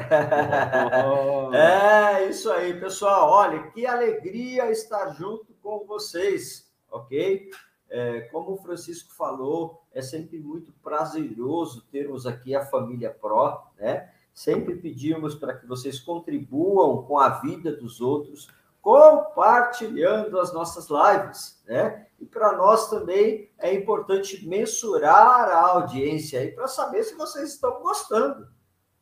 é 1.55 2.27
isso 2.27 2.51
aí, 2.51 2.73
pessoal. 2.81 3.29
Olha, 3.29 3.65
que 3.65 3.85
alegria 3.85 4.71
estar 4.71 5.11
junto 5.11 5.53
com 5.63 5.85
vocês, 5.85 6.73
ok? 6.91 7.51
É, 7.91 8.21
como 8.33 8.53
o 8.53 8.57
Francisco 8.57 9.13
falou, 9.13 9.83
é 9.93 10.01
sempre 10.01 10.39
muito 10.39 10.73
prazeroso 10.83 11.83
termos 11.93 12.27
aqui 12.27 12.55
a 12.55 12.65
família 12.65 13.11
Pro, 13.11 13.61
né? 13.79 14.11
Sempre 14.33 14.75
pedimos 14.75 15.35
para 15.35 15.53
que 15.53 15.67
vocês 15.67 16.01
contribuam 16.01 17.03
com 17.03 17.19
a 17.19 17.29
vida 17.41 17.77
dos 17.77 18.01
outros, 18.01 18.49
compartilhando 18.81 20.39
as 20.39 20.53
nossas 20.53 20.89
lives, 20.89 21.63
né? 21.67 22.07
E 22.19 22.27
para 22.27 22.57
nós 22.57 22.91
também 22.91 23.51
é 23.59 23.75
importante 23.75 24.47
mensurar 24.47 25.49
a 25.49 25.61
audiência 25.71 26.41
aí 26.41 26.53
para 26.53 26.67
saber 26.67 27.03
se 27.05 27.15
vocês 27.15 27.55
estão 27.55 27.81
gostando, 27.81 28.49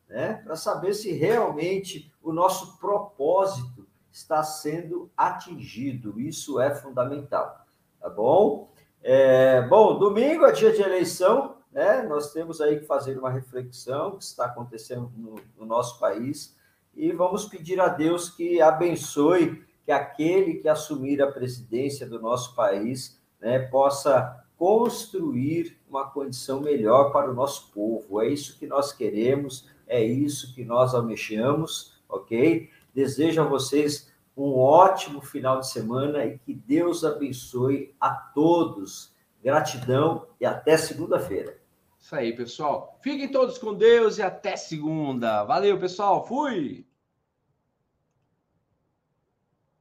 né? 0.09 0.35
Para 0.45 0.57
saber 0.57 0.95
se 0.95 1.13
realmente 1.13 2.13
o 2.23 2.33
nosso 2.33 2.79
propósito 2.79 3.87
está 4.11 4.43
sendo 4.43 5.11
atingido. 5.17 6.19
Isso 6.21 6.61
é 6.61 6.75
fundamental, 6.75 7.65
tá 8.01 8.09
bom? 8.09 8.73
É, 9.01 9.63
bom, 9.63 9.97
domingo 9.97 10.45
é 10.45 10.53
dia 10.53 10.73
de 10.73 10.83
eleição, 10.83 11.57
né? 11.71 12.03
Nós 12.03 12.33
temos 12.33 12.61
aí 12.61 12.81
que 12.81 12.87
fazer 12.87 13.17
uma 13.17 13.31
reflexão 13.31 14.17
que 14.17 14.25
está 14.25 14.47
acontecendo 14.47 15.13
no, 15.17 15.37
no 15.57 15.67
nosso 15.67 16.01
país 16.01 16.57
e 16.95 17.13
vamos 17.13 17.45
pedir 17.45 17.81
a 17.81 17.87
Deus 17.87 18.29
que 18.29 18.61
abençoe 18.61 19.65
que 19.89 19.93
aquele 19.93 20.57
que 20.57 20.69
assumir 20.69 21.23
a 21.23 21.33
presidência 21.33 22.07
do 22.07 22.21
nosso 22.21 22.55
país 22.55 23.19
né, 23.41 23.59
possa 23.59 24.45
construir 24.55 25.79
uma 25.89 26.11
condição 26.11 26.61
melhor 26.61 27.11
para 27.11 27.31
o 27.31 27.35
nosso 27.35 27.73
povo. 27.73 28.21
É 28.21 28.29
isso 28.29 28.59
que 28.59 28.67
nós 28.67 28.93
queremos, 28.93 29.67
é 29.87 30.05
isso 30.05 30.55
que 30.55 30.63
nós 30.63 30.95
almejamos, 30.95 31.99
ok? 32.07 32.69
Desejo 32.95 33.41
a 33.41 33.47
vocês 33.47 34.13
um 34.37 34.59
ótimo 34.59 35.23
final 35.23 35.59
de 35.59 35.71
semana 35.71 36.23
e 36.27 36.37
que 36.37 36.53
Deus 36.53 37.03
abençoe 37.03 37.95
a 37.99 38.11
todos. 38.11 39.15
Gratidão 39.43 40.27
e 40.39 40.45
até 40.45 40.77
segunda-feira. 40.77 41.57
Isso 41.99 42.15
aí, 42.15 42.37
pessoal. 42.37 42.99
Fiquem 43.01 43.33
todos 43.33 43.57
com 43.57 43.73
Deus 43.73 44.19
e 44.19 44.23
até 44.23 44.55
segunda. 44.55 45.45
Valeu, 45.45 45.79
pessoal. 45.81 46.27
Fui! 46.27 46.88